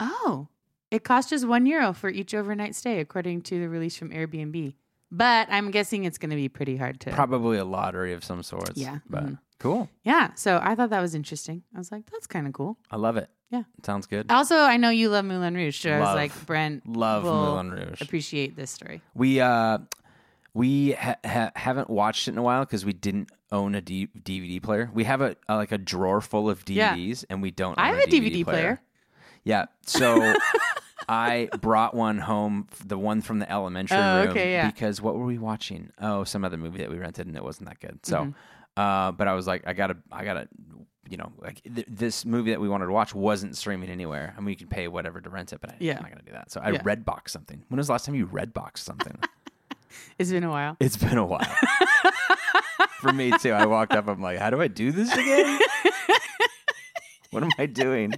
Oh, 0.00 0.48
it 0.90 1.04
costs 1.04 1.30
just 1.30 1.46
one 1.46 1.66
euro 1.66 1.92
for 1.92 2.08
each 2.10 2.34
overnight 2.34 2.74
stay, 2.74 3.00
according 3.00 3.42
to 3.42 3.60
the 3.60 3.68
release 3.68 3.96
from 3.96 4.10
Airbnb. 4.10 4.74
But 5.10 5.48
I'm 5.50 5.70
guessing 5.70 6.04
it's 6.04 6.18
going 6.18 6.30
to 6.30 6.36
be 6.36 6.48
pretty 6.48 6.76
hard 6.76 7.00
to. 7.02 7.12
Probably 7.12 7.58
a 7.58 7.64
lottery 7.64 8.12
of 8.12 8.24
some 8.24 8.42
sorts. 8.42 8.76
Yeah. 8.76 8.98
But 9.08 9.26
Mhm. 9.26 9.38
Cool. 9.58 9.88
yeah. 10.02 10.30
So 10.34 10.60
I 10.62 10.74
thought 10.74 10.90
that 10.90 11.00
was 11.00 11.14
interesting. 11.14 11.62
I 11.74 11.78
was 11.78 11.90
like, 11.92 12.10
that's 12.10 12.26
kind 12.26 12.46
of 12.46 12.52
cool. 12.52 12.76
I 12.90 12.96
love 12.96 13.16
it. 13.16 13.28
Yeah. 13.50 13.62
Sounds 13.84 14.06
good. 14.06 14.30
Also, 14.30 14.56
I 14.56 14.76
know 14.76 14.90
you 14.90 15.08
love 15.10 15.24
Moulin 15.24 15.54
Rouge. 15.54 15.78
So 15.80 15.90
I 15.90 15.98
was 16.00 16.06
Love. 16.06 16.16
like, 16.16 16.46
Brent, 16.46 16.86
Love 16.88 17.22
will 17.24 17.46
Moulin 17.62 17.70
Rouge. 17.70 18.00
appreciate 18.00 18.56
this 18.56 18.70
story. 18.70 19.00
We 19.14 19.40
uh 19.40 19.78
we 20.54 20.92
ha- 20.92 21.16
ha- 21.24 21.50
haven't 21.56 21.90
watched 21.90 22.28
it 22.28 22.32
in 22.32 22.38
a 22.38 22.42
while 22.42 22.64
because 22.64 22.84
we 22.84 22.92
didn't 22.92 23.30
own 23.52 23.74
a 23.74 23.80
D- 23.80 24.08
DVD 24.22 24.62
player. 24.62 24.90
We 24.94 25.04
have 25.04 25.20
a, 25.20 25.36
a 25.48 25.56
like 25.56 25.72
a 25.72 25.78
drawer 25.78 26.20
full 26.20 26.48
of 26.50 26.62
Yeah. 26.68 26.94
DVDs, 26.96 27.24
and 27.30 27.42
we 27.42 27.50
don't. 27.50 27.78
I 27.78 27.90
own 27.92 27.98
have 27.98 28.08
a 28.08 28.10
DVD 28.10 28.44
player. 28.44 28.80
Yeah, 29.44 29.66
so 29.84 30.34
I 31.08 31.48
brought 31.60 31.94
one 31.94 32.18
home, 32.18 32.66
f- 32.72 32.86
the 32.86 32.96
one 32.96 33.20
from 33.20 33.38
the 33.40 33.50
elementary 33.50 33.98
Oh, 33.98 34.20
room, 34.22 34.28
okay, 34.30 34.52
yeah. 34.52 34.66
because 34.70 35.02
what 35.02 35.16
were 35.16 35.26
we 35.26 35.38
watching? 35.38 35.90
Oh, 36.00 36.24
some 36.24 36.44
other 36.44 36.56
movie 36.56 36.78
that 36.78 36.90
we 36.90 36.98
rented, 36.98 37.26
and 37.26 37.36
it 37.36 37.44
wasn't 37.44 37.68
that 37.68 37.78
good. 37.80 37.98
So, 38.06 38.18
Mm-hmm. 38.20 38.30
Uh, 38.76 39.12
but 39.12 39.28
I 39.28 39.34
was 39.34 39.46
like, 39.46 39.64
I 39.66 39.72
gotta, 39.72 39.96
I 40.12 40.24
gotta. 40.24 40.48
You 41.10 41.18
know, 41.18 41.32
like 41.38 41.60
th- 41.62 41.86
this 41.86 42.24
movie 42.24 42.52
that 42.52 42.60
we 42.62 42.68
wanted 42.68 42.86
to 42.86 42.92
watch 42.92 43.14
wasn't 43.14 43.58
streaming 43.58 43.90
anywhere. 43.90 44.34
I 44.38 44.40
mean, 44.40 44.48
you 44.48 44.56
can 44.56 44.68
pay 44.68 44.88
whatever 44.88 45.20
to 45.20 45.28
rent 45.28 45.52
it, 45.52 45.60
but 45.60 45.70
I, 45.72 45.76
Yeah. 45.78 45.96
I'm 45.98 46.02
not 46.02 46.10
gonna 46.10 46.22
do 46.24 46.32
that. 46.32 46.50
So 46.50 46.62
I 46.64 46.70
Yeah. 46.70 46.78
redbox 46.82 47.28
something. 47.28 47.62
When 47.68 47.76
was 47.76 47.88
the 47.88 47.92
last 47.92 48.06
time 48.06 48.14
you 48.14 48.26
redboxed 48.26 48.78
something? 48.78 49.18
It's 50.18 50.30
been 50.30 50.42
a 50.44 50.50
while. 50.50 50.76
It's 50.80 50.96
been 50.96 51.18
a 51.18 51.24
while. 51.26 51.46
For 53.00 53.12
me 53.12 53.32
too. 53.38 53.52
I 53.52 53.66
walked 53.66 53.92
up. 53.92 54.08
I'm 54.08 54.20
like, 54.22 54.38
how 54.38 54.50
do 54.50 54.60
I 54.60 54.66
do 54.68 54.90
this 54.92 55.12
again? 55.12 55.58
what 57.30 57.42
am 57.44 57.50
I 57.58 57.66
doing? 57.66 58.14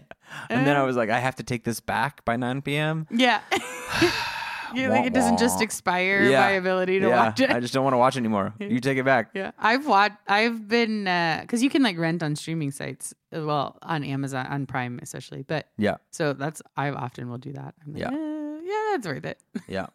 And 0.48 0.66
then 0.66 0.76
I 0.76 0.82
was 0.84 0.96
like, 0.96 1.10
I 1.10 1.18
have 1.18 1.36
to 1.36 1.42
take 1.42 1.64
this 1.64 1.80
back 1.80 2.24
by 2.24 2.36
9 2.36 2.62
p.m. 2.62 3.06
Yeah. 3.10 3.40
you 4.74 4.90
think 4.90 5.06
it 5.06 5.12
doesn't 5.14 5.38
just 5.38 5.60
expire 5.62 6.22
Yeah. 6.22 6.40
my 6.40 6.50
ability 6.52 7.00
to 7.00 7.08
yeah, 7.08 7.16
watch 7.26 7.40
it? 7.40 7.50
I 7.50 7.60
just 7.60 7.72
don't 7.74 7.84
want 7.84 7.94
to 7.94 7.98
watch 7.98 8.16
anymore. 8.16 8.54
You 8.60 8.80
take 8.80 8.98
it 8.98 9.04
back. 9.04 9.30
Yeah, 9.34 9.52
I've 9.58 9.86
watched. 9.86 10.16
I've 10.28 10.68
been 10.68 11.06
uh, 11.08 11.38
because 11.42 11.62
you 11.62 11.70
can 11.70 11.82
like 11.82 11.98
rent 11.98 12.22
on 12.22 12.36
streaming 12.36 12.70
sites 12.70 13.14
as 13.32 13.44
well 13.44 13.78
on 13.82 14.04
Amazon 14.04 14.46
on 14.46 14.66
Prime 14.66 14.98
especially. 15.02 15.42
But 15.42 15.68
Yeah, 15.78 15.96
so 16.10 16.32
that's 16.32 16.62
I 16.76 16.90
often 16.90 17.28
will 17.30 17.38
do 17.38 17.52
that. 17.52 17.74
I'm 17.84 17.92
like, 17.92 18.00
Yeah. 18.02 18.08
Uh, 18.08 18.12
yeah, 18.12 18.72
yeah, 18.72 18.84
that's 18.92 19.06
worth 19.06 19.24
it. 19.24 19.38
yeah. 19.68 19.86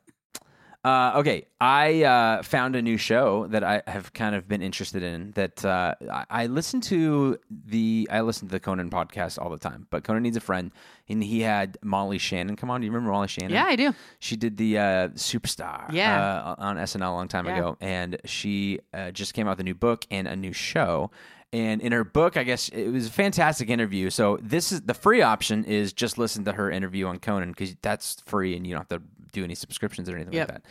Uh, 0.84 1.12
okay, 1.18 1.46
I 1.60 2.04
uh, 2.04 2.42
found 2.42 2.76
a 2.76 2.82
new 2.82 2.98
show 2.98 3.46
that 3.48 3.64
I 3.64 3.84
have 3.86 4.14
kind 4.14 4.34
of 4.34 4.48
been 4.48 4.64
interested 4.64 5.04
in. 5.04 5.30
That 5.32 5.64
uh, 5.64 5.94
I, 6.12 6.26
I 6.30 6.46
listen 6.48 6.82
to 6.82 7.38
the 7.68 8.08
I 8.12 8.22
listen 8.22 8.48
to 8.48 8.52
the 8.52 8.60
Conan 8.60 8.90
podcast 8.90 9.38
all 9.40 9.52
the 9.52 9.60
time. 9.60 9.86
But 9.92 10.04
Conan 10.04 10.24
needs 10.24 10.38
a 10.38 10.42
friend, 10.42 10.72
and 11.08 11.24
he 11.24 11.42
had 11.42 11.78
Molly 11.84 12.18
Shannon 12.18 12.56
come 12.56 12.72
on. 12.72 12.82
Do 12.82 12.86
you 12.86 12.92
remember 12.92 13.12
Molly 13.12 13.28
Shannon? 13.28 13.52
yeah, 13.52 13.66
I 13.66 13.76
do. 13.76 13.94
She 14.18 14.36
did 14.36 14.58
the 14.58 14.80
uh, 14.80 15.08
Superstar 15.10 15.92
Yeah. 15.94 16.20
uh, 16.20 16.56
on 16.58 16.78
SNL 16.78 17.10
a 17.10 17.14
long 17.14 17.28
time 17.28 17.46
Yeah. 17.46 17.58
ago, 17.58 17.78
and 17.80 18.18
she 18.26 18.80
uh, 18.92 19.12
just 19.12 19.36
came 19.36 19.48
out 19.48 19.52
with 19.52 19.60
a 19.60 19.64
new 19.66 19.76
book 19.76 20.08
and 20.10 20.28
a 20.28 20.36
new 20.36 20.54
show. 20.54 21.12
And 21.54 21.82
in 21.82 21.92
her 21.92 22.06
book, 22.06 22.38
I 22.38 22.44
guess 22.44 22.70
it 22.70 22.90
was 22.92 23.08
a 23.08 23.12
fantastic 23.12 23.70
interview. 23.70 24.10
So 24.10 24.40
this 24.42 24.72
is 24.72 24.82
the 24.84 24.94
free 24.94 25.22
option 25.22 25.66
is 25.66 25.92
just 25.92 26.18
listen 26.18 26.46
to 26.46 26.54
her 26.54 26.72
interview 26.72 27.08
on 27.08 27.20
Conan 27.20 27.50
because 27.52 27.76
that's 27.82 28.22
free 28.26 28.56
and 28.56 28.66
you 28.66 28.74
don't 28.74 28.90
have 28.90 29.02
to 29.02 29.06
do 29.32 29.44
any 29.44 29.56
subscriptions 29.56 30.10
or 30.10 30.16
anything 30.16 30.34
Yep. 30.34 30.50
like 30.52 30.62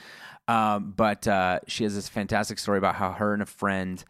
that. 0.46 0.52
Um, 0.52 0.92
but 0.96 1.26
uh, 1.28 1.60
she 1.68 1.84
has 1.84 1.94
this 1.94 2.08
fantastic 2.08 2.58
story 2.58 2.78
about 2.78 2.96
how 2.96 3.12
her 3.12 3.32
and 3.32 3.42
a 3.42 3.46
friend 3.46 4.02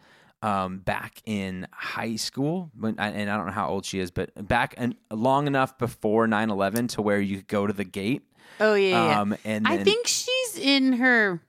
um, 0.42 0.78
back 0.78 1.20
in 1.26 1.66
high 1.72 2.16
school, 2.16 2.70
when, 2.78 2.98
and 2.98 3.30
I 3.30 3.36
don't 3.36 3.46
know 3.46 3.52
how 3.52 3.68
old 3.68 3.84
she 3.84 3.98
is, 4.00 4.10
but 4.10 4.30
back 4.48 4.74
and 4.78 4.94
long 5.10 5.46
enough 5.46 5.76
before 5.76 6.26
9-11 6.26 6.88
to 6.90 7.02
where 7.02 7.20
you 7.20 7.36
could 7.38 7.48
go 7.48 7.66
to 7.66 7.72
the 7.74 7.84
gate. 7.84 8.22
Oh 8.58 8.74
yeah, 8.74 8.88
yeah. 8.88 9.04
yeah. 9.06 9.20
Um, 9.20 9.36
and 9.44 9.68
I 9.68 9.84
think 9.84 10.06
she's 10.06 10.56
in 10.58 10.94
her 10.94 11.42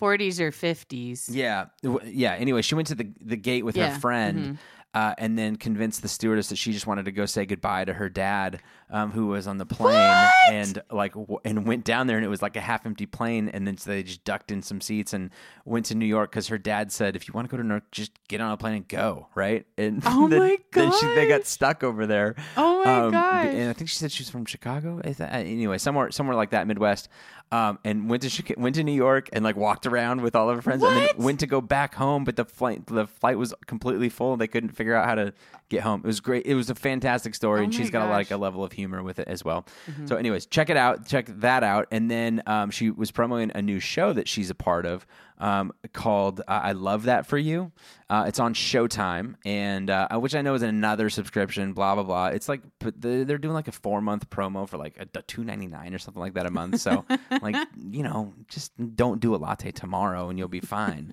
40s 0.00 0.40
or 0.40 0.50
50s. 0.50 1.26
Yeah, 1.30 1.66
yeah. 2.04 2.32
Anyway, 2.34 2.62
she 2.62 2.74
went 2.74 2.88
to 2.88 2.94
the 2.94 3.12
the 3.20 3.36
gate 3.36 3.64
with 3.64 3.76
Yeah, 3.76 3.94
her 3.94 4.00
friend, 4.00 4.38
mhm. 4.38 4.58
Uh, 4.96 5.14
and 5.18 5.38
then 5.38 5.56
convinced 5.56 6.00
the 6.00 6.08
stewardess 6.08 6.48
that 6.48 6.56
she 6.56 6.72
just 6.72 6.86
wanted 6.86 7.04
to 7.04 7.12
go 7.12 7.26
say 7.26 7.44
goodbye 7.44 7.84
to 7.84 7.92
her 7.92 8.08
dad, 8.08 8.62
um, 8.88 9.10
who 9.10 9.26
was 9.26 9.46
on 9.46 9.58
the 9.58 9.66
plane, 9.66 9.92
What? 9.94 10.32
and 10.52 10.82
like 10.90 11.12
w- 11.12 11.38
and 11.44 11.66
went 11.66 11.84
down 11.84 12.06
there, 12.06 12.16
and 12.16 12.24
it 12.24 12.28
was 12.30 12.40
like 12.40 12.56
a 12.56 12.60
half 12.62 12.86
empty 12.86 13.04
plane, 13.04 13.50
and 13.50 13.66
then 13.66 13.76
so 13.76 13.90
they 13.90 14.02
just 14.02 14.24
ducked 14.24 14.50
in 14.50 14.62
some 14.62 14.80
seats 14.80 15.12
and 15.12 15.30
went 15.66 15.84
to 15.86 15.94
New 15.94 16.06
York 16.06 16.30
because 16.30 16.48
her 16.48 16.56
dad 16.56 16.90
said, 16.92 17.14
if 17.14 17.28
you 17.28 17.32
want 17.34 17.46
to 17.46 17.50
go 17.50 17.58
to 17.58 17.62
New 17.62 17.74
York, 17.74 17.90
just 17.92 18.12
get 18.28 18.40
on 18.40 18.50
a 18.52 18.56
plane 18.56 18.74
and 18.76 18.88
go, 18.88 19.28
right? 19.34 19.66
And 19.76 20.02
Oh 20.06 20.28
then, 20.30 20.38
my 20.38 20.56
then 20.72 20.92
she, 20.98 21.06
they 21.14 21.28
got 21.28 21.44
stuck 21.46 21.84
over 21.84 22.06
there. 22.06 22.34
Oh 22.56 22.82
my 22.84 22.94
Um, 23.00 23.10
gosh. 23.12 23.46
And 23.48 23.68
I 23.68 23.74
think 23.74 23.90
she 23.90 23.96
said 23.96 24.10
she 24.10 24.22
was 24.22 24.30
from 24.30 24.46
Chicago. 24.46 25.00
Th- 25.02 25.20
Anyway, 25.20 25.76
somewhere 25.78 26.10
somewhere 26.10 26.36
like 26.36 26.50
that, 26.50 26.66
Midwest. 26.66 27.08
Um, 27.52 27.78
and 27.84 28.10
went 28.10 28.22
to 28.24 28.28
Chica- 28.28 28.54
went 28.56 28.74
to 28.74 28.82
New 28.82 28.90
York 28.90 29.28
and 29.32 29.44
like 29.44 29.54
walked 29.54 29.86
around 29.86 30.20
with 30.20 30.34
all 30.34 30.50
of 30.50 30.56
her 30.56 30.62
friends, 30.62 30.82
and 30.82 30.96
then 30.96 31.08
went 31.16 31.38
to 31.40 31.46
go 31.46 31.60
back 31.60 31.94
home. 31.94 32.24
But 32.24 32.34
the 32.34 32.44
flight 32.44 32.84
the 32.86 33.06
flight 33.06 33.38
was 33.38 33.54
completely 33.66 34.08
full. 34.08 34.32
And 34.32 34.40
they 34.40 34.48
couldn't 34.48 34.70
figure 34.70 34.96
out 34.96 35.06
how 35.06 35.14
to 35.14 35.32
get 35.68 35.82
home. 35.82 36.00
It 36.02 36.08
was 36.08 36.18
great. 36.18 36.44
It 36.44 36.54
was 36.56 36.70
a 36.70 36.74
fantastic 36.74 37.36
story, 37.36 37.60
Oh 37.60 37.64
and 37.64 37.72
she's 37.72 37.88
got 37.88 38.08
a, 38.08 38.10
like 38.10 38.32
a 38.32 38.36
level 38.36 38.64
of 38.64 38.72
humor 38.72 39.00
with 39.00 39.20
it 39.20 39.28
as 39.28 39.44
well. 39.44 39.64
Mm-hmm. 39.88 40.06
So, 40.06 40.16
anyways, 40.16 40.46
check 40.46 40.70
it 40.70 40.76
out. 40.76 41.06
Check 41.06 41.26
that 41.38 41.62
out. 41.62 41.86
And 41.92 42.10
then 42.10 42.42
um, 42.46 42.72
she 42.72 42.90
was 42.90 43.12
promoting 43.12 43.52
a 43.54 43.62
new 43.62 43.78
show 43.78 44.12
that 44.12 44.26
she's 44.26 44.50
a 44.50 44.54
part 44.54 44.84
of 44.84 45.06
um, 45.38 45.72
called 45.92 46.40
uh, 46.40 46.60
"I 46.62 46.72
Love 46.72 47.04
That 47.04 47.26
for 47.26 47.38
You." 47.38 47.72
Uh, 48.08 48.24
it's 48.28 48.38
on 48.38 48.54
Showtime, 48.54 49.34
and 49.44 49.90
uh, 49.90 50.08
which 50.18 50.34
I 50.34 50.42
know 50.42 50.54
is 50.54 50.62
another 50.62 51.10
subscription. 51.10 51.72
Blah 51.72 51.94
blah 51.94 52.04
blah. 52.04 52.26
It's 52.28 52.48
like 52.48 52.62
they're 52.80 53.24
they're 53.24 53.38
doing 53.38 53.54
like 53.54 53.68
a 53.68 53.72
four 53.72 54.00
month 54.00 54.30
promo 54.30 54.68
for 54.68 54.76
like 54.78 54.96
a 54.98 55.22
two 55.22 55.44
ninety 55.44 55.66
nine 55.66 55.94
or 55.94 55.98
something 55.98 56.20
like 56.20 56.34
that 56.34 56.46
a 56.46 56.50
month. 56.50 56.80
So 56.80 57.04
like 57.42 57.56
you 57.76 58.02
know, 58.02 58.34
just 58.48 58.72
don't 58.96 59.20
do 59.20 59.34
a 59.34 59.36
latte 59.36 59.70
tomorrow, 59.72 60.28
and 60.28 60.38
you'll 60.38 60.48
be 60.48 60.60
fine. 60.60 61.12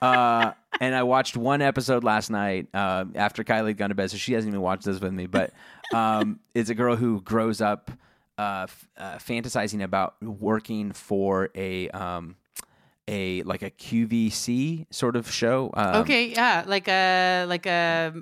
Uh, 0.00 0.52
and 0.80 0.94
I 0.94 1.02
watched 1.02 1.36
one 1.36 1.60
episode 1.60 2.04
last 2.04 2.30
night 2.30 2.68
uh, 2.72 3.04
after 3.14 3.44
Kylie 3.44 3.68
had 3.68 3.76
gone 3.76 3.88
to 3.90 3.94
bed, 3.94 4.10
so 4.10 4.16
she 4.16 4.32
hasn't 4.32 4.50
even 4.50 4.62
watched 4.62 4.84
this 4.84 5.00
with 5.00 5.12
me. 5.12 5.26
But 5.26 5.52
um, 5.94 6.40
it's 6.54 6.70
a 6.70 6.74
girl 6.74 6.96
who 6.96 7.20
grows 7.20 7.60
up 7.60 7.90
uh, 8.38 8.62
f- 8.62 8.88
uh, 8.96 9.16
fantasizing 9.18 9.82
about 9.82 10.14
working 10.22 10.92
for 10.92 11.50
a 11.54 11.90
um, 11.90 12.36
a 13.10 13.42
like 13.42 13.62
a 13.62 13.70
QVC 13.70 14.86
sort 14.90 15.16
of 15.16 15.30
show. 15.30 15.70
Um, 15.74 15.96
okay, 16.02 16.28
yeah, 16.28 16.64
like 16.66 16.88
a 16.88 17.44
like 17.46 17.66
a 17.66 18.14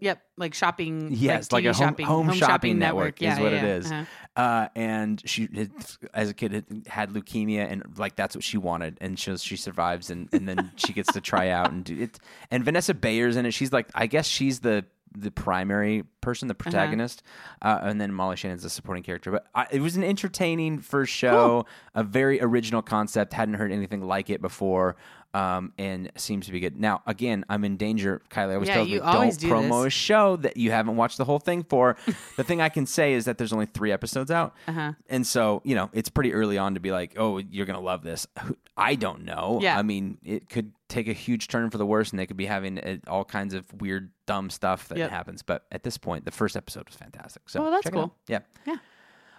yep, 0.00 0.22
like 0.36 0.54
shopping. 0.54 1.08
Yes, 1.10 1.50
like, 1.50 1.64
TV 1.64 1.70
a 1.70 1.72
home, 1.72 1.88
shopping, 1.88 2.06
home, 2.06 2.32
shopping, 2.32 2.78
network, 2.78 3.20
Yeah, 3.20 3.34
is 3.34 3.40
what 3.40 3.52
yeah, 3.52 3.58
it 3.58 3.64
is. 3.64 3.90
Uh-huh. 3.90 4.04
Uh, 4.36 4.68
and 4.74 5.22
she, 5.24 5.48
had, 5.54 5.70
as 6.12 6.28
a 6.28 6.34
kid, 6.34 6.52
had, 6.52 6.86
had 6.86 7.10
leukemia, 7.10 7.70
and 7.70 7.82
like 7.96 8.16
that's 8.16 8.34
what 8.34 8.44
she 8.44 8.58
wanted, 8.58 8.98
and 9.00 9.18
she 9.18 9.36
she 9.36 9.56
survives, 9.56 10.10
and, 10.10 10.28
and 10.32 10.48
then 10.48 10.70
she 10.76 10.92
gets 10.92 11.12
to 11.12 11.20
try 11.20 11.48
out 11.48 11.72
and 11.72 11.84
do 11.84 12.00
it. 12.00 12.18
And 12.50 12.64
Vanessa 12.64 12.94
Bayer's 12.94 13.36
in 13.36 13.46
it. 13.46 13.52
She's 13.52 13.72
like, 13.72 13.88
I 13.94 14.06
guess 14.06 14.26
she's 14.26 14.60
the 14.60 14.84
the 15.16 15.30
primary 15.30 16.04
person, 16.20 16.48
the 16.48 16.54
protagonist, 16.54 17.22
uh 17.62 17.78
and 17.82 18.00
then 18.00 18.12
Molly 18.12 18.36
Shannon's 18.36 18.62
the 18.62 18.70
supporting 18.70 19.02
character. 19.02 19.30
But 19.30 19.46
I, 19.54 19.66
it 19.70 19.80
was 19.80 19.96
an 19.96 20.04
entertaining 20.04 20.80
first 20.80 21.12
show, 21.12 21.66
a 21.94 22.02
very 22.02 22.40
original 22.40 22.82
concept. 22.82 23.32
Hadn't 23.32 23.54
heard 23.54 23.72
anything 23.72 24.02
like 24.02 24.30
it 24.30 24.40
before. 24.42 24.96
Um, 25.32 25.72
and 25.78 26.12
seems 26.14 26.46
to 26.46 26.52
be 26.52 26.60
good. 26.60 26.78
Now, 26.78 27.02
again, 27.08 27.44
I'm 27.48 27.64
in 27.64 27.76
danger. 27.76 28.22
Kylie 28.30 28.54
always 28.54 28.68
Yeah, 28.68 28.74
tells 28.76 28.88
you 28.88 29.00
me, 29.00 29.04
always 29.04 29.36
don't 29.36 29.48
do 29.48 29.54
promo 29.56 29.82
this." 29.82 29.88
a 29.88 29.90
show 29.90 30.36
that 30.36 30.56
you 30.56 30.70
haven't 30.70 30.94
watched 30.94 31.18
the 31.18 31.24
whole 31.24 31.40
thing 31.40 31.64
for. 31.64 31.96
the 32.36 32.44
thing 32.44 32.60
I 32.60 32.68
can 32.68 32.86
say 32.86 33.14
is 33.14 33.24
that 33.24 33.36
there's 33.36 33.52
only 33.52 33.66
three 33.66 33.90
episodes 33.90 34.30
out. 34.30 34.54
Uh-huh. 34.68 34.92
And 35.08 35.26
so, 35.26 35.60
you 35.64 35.74
know, 35.74 35.90
it's 35.92 36.08
pretty 36.08 36.32
early 36.32 36.56
on 36.56 36.74
to 36.74 36.80
be 36.80 36.92
like, 36.92 37.14
oh, 37.16 37.38
you're 37.38 37.66
going 37.66 37.78
to 37.78 37.84
love 37.84 38.04
this. 38.04 38.28
I 38.76 38.96
don't 38.96 39.24
know. 39.24 39.60
Yeah. 39.62 39.78
I 39.78 39.82
mean, 39.82 40.18
it 40.24 40.48
could 40.48 40.72
take 40.88 41.06
a 41.08 41.12
huge 41.12 41.46
turn 41.48 41.70
for 41.70 41.78
the 41.78 41.86
worse 41.86 42.10
and 42.10 42.18
they 42.18 42.26
could 42.26 42.36
be 42.36 42.46
having 42.46 42.78
uh, 42.80 42.96
all 43.06 43.24
kinds 43.24 43.54
of 43.54 43.64
weird, 43.80 44.10
dumb 44.26 44.50
stuff 44.50 44.88
that 44.88 44.98
Yep. 44.98 45.10
happens. 45.10 45.42
But 45.42 45.64
at 45.70 45.82
this 45.84 45.96
point, 45.96 46.24
the 46.24 46.30
first 46.32 46.56
episode 46.56 46.88
was 46.88 46.96
fantastic. 46.96 47.48
So, 47.48 47.64
Oh, 47.66 47.70
that's 47.70 47.84
check 47.84 47.92
it 47.92 47.98
out. 47.98 48.08
cool. 48.08 48.16
Yeah. 48.26 48.40
Yeah. 48.66 48.76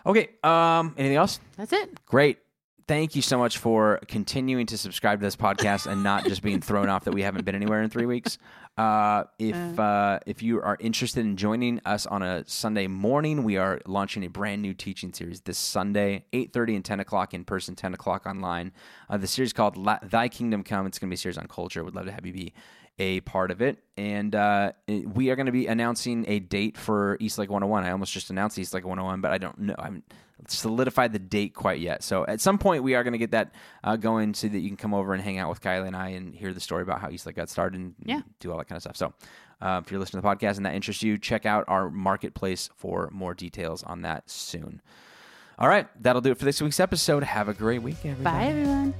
Okay. 0.06 0.30
Um, 0.44 0.94
anything 0.98 1.18
else? 1.18 1.40
That's 1.58 1.74
it. 1.74 2.06
Great. 2.06 2.38
Thank 2.88 3.16
you 3.16 3.24
so 3.24 3.40
much 3.40 3.58
for 3.58 4.00
continuing 4.08 4.68
to 4.68 4.78
subscribe 4.78 5.20
to 5.20 5.26
this 5.26 5.36
podcast 5.36 5.88
and 5.88 6.04
not 6.04 6.26
just 6.26 6.44
being 6.44 6.62
thrown 6.62 6.88
off 6.88 7.06
that 7.06 7.14
we 7.16 7.24
haven't 7.24 7.44
been 7.44 7.56
anywhere 7.56 7.82
in 7.82 7.90
three 7.90 8.06
weeks. 8.06 8.38
Uh, 8.78 9.24
if 9.40 9.80
uh, 9.80 10.20
if 10.28 10.44
you 10.44 10.62
are 10.62 10.78
interested 10.80 11.26
in 11.26 11.36
joining 11.36 11.82
us 11.84 12.06
on 12.06 12.22
a 12.22 12.44
Sunday 12.46 12.86
morning, 12.86 13.44
we 13.44 13.58
are 13.58 13.82
launching 13.88 14.24
a 14.24 14.28
brand 14.28 14.62
new 14.62 14.76
teaching 14.76 15.12
series 15.14 15.42
this 15.42 15.58
Sunday, 15.58 16.26
eight 16.32 16.54
thirty 16.54 16.76
and 16.76 16.86
ten 16.86 17.00
o'clock 17.00 17.34
in 17.34 17.44
person, 17.44 17.74
ten 17.74 17.96
o'clock 17.96 18.28
online. 18.28 18.72
Uh, 19.10 19.18
the 19.18 19.26
series 19.26 19.52
called 19.52 19.78
La- 19.78 19.98
"Thy 20.04 20.28
Kingdom 20.28 20.62
Come." 20.62 20.86
It's 20.86 21.00
going 21.00 21.08
to 21.08 21.12
be 21.12 21.16
a 21.16 21.18
series 21.18 21.40
on 21.40 21.48
culture. 21.48 21.84
Would 21.84 21.96
love 21.96 22.06
to 22.06 22.12
have 22.12 22.26
you 22.26 22.34
be 22.34 22.54
a 23.00 23.20
part 23.22 23.52
of 23.52 23.62
it. 23.62 23.80
And 23.98 24.34
uh, 24.36 24.72
we 24.88 25.30
are 25.30 25.36
going 25.36 25.46
to 25.48 25.52
be 25.52 25.68
announcing 25.68 26.26
a 26.28 26.40
date 26.40 26.78
for 26.78 27.18
East 27.20 27.38
Lake 27.38 27.50
101. 27.50 27.84
I 27.84 27.92
almost 27.92 28.12
just 28.14 28.30
announced 28.30 28.58
East 28.60 28.74
Lake 28.74 28.86
101, 28.86 29.22
but 29.22 29.32
I 29.32 29.38
don't 29.38 29.58
know. 29.60 29.76
I 29.78 29.84
haven't 29.86 30.04
solidified 30.48 31.14
the 31.14 31.20
date 31.20 31.54
quite 31.56 31.80
yet. 31.80 32.04
So 32.04 32.26
at 32.26 32.42
some 32.42 32.58
point, 32.58 32.84
we 32.84 32.94
are 32.96 33.04
going 33.04 33.14
to 33.14 33.18
get 33.18 33.32
that 33.32 33.54
uh, 33.84 33.96
going 33.96 34.34
so 34.34 34.48
that 34.48 34.60
you 34.60 34.68
can 34.70 34.78
come 34.78 34.94
over 34.94 35.14
and 35.14 35.24
hang 35.24 35.38
out 35.40 35.50
with 35.50 35.62
Kylie 35.62 35.88
and 35.88 35.96
I 35.96 36.10
and 36.10 36.34
hear 36.36 36.54
the 36.54 36.60
story 36.60 36.84
about 36.84 37.00
how 37.02 37.10
East 37.10 37.26
Lake 37.26 37.36
got 37.38 37.50
started 37.50 37.80
and 37.80 37.96
Yeah. 38.04 38.22
do 38.40 38.52
all 38.52 38.58
that 38.58 38.68
kind 38.68 38.76
of 38.78 38.82
stuff. 38.84 38.98
So 38.98 39.14
uh, 39.62 39.82
if 39.84 39.90
you're 39.92 40.00
listening 40.00 40.22
to 40.22 40.28
the 40.28 40.36
podcast 40.36 40.58
and 40.58 40.66
that 40.66 40.76
interests 40.76 41.04
you, 41.04 41.18
check 41.18 41.46
out 41.46 41.64
our 41.68 41.90
marketplace 41.90 42.70
for 42.76 43.10
more 43.14 43.34
details 43.34 43.82
on 43.84 44.02
that 44.02 44.30
soon. 44.30 44.82
All 45.58 45.70
right, 45.70 45.88
that'll 46.04 46.22
do 46.22 46.32
it 46.32 46.38
for 46.38 46.44
this 46.46 46.62
week's 46.62 46.82
episode. 46.82 47.24
Have 47.24 47.48
a 47.48 47.54
great 47.54 47.82
week, 47.82 47.98
everybody. 48.04 48.24
Bye, 48.24 48.46
everyone. 48.48 48.94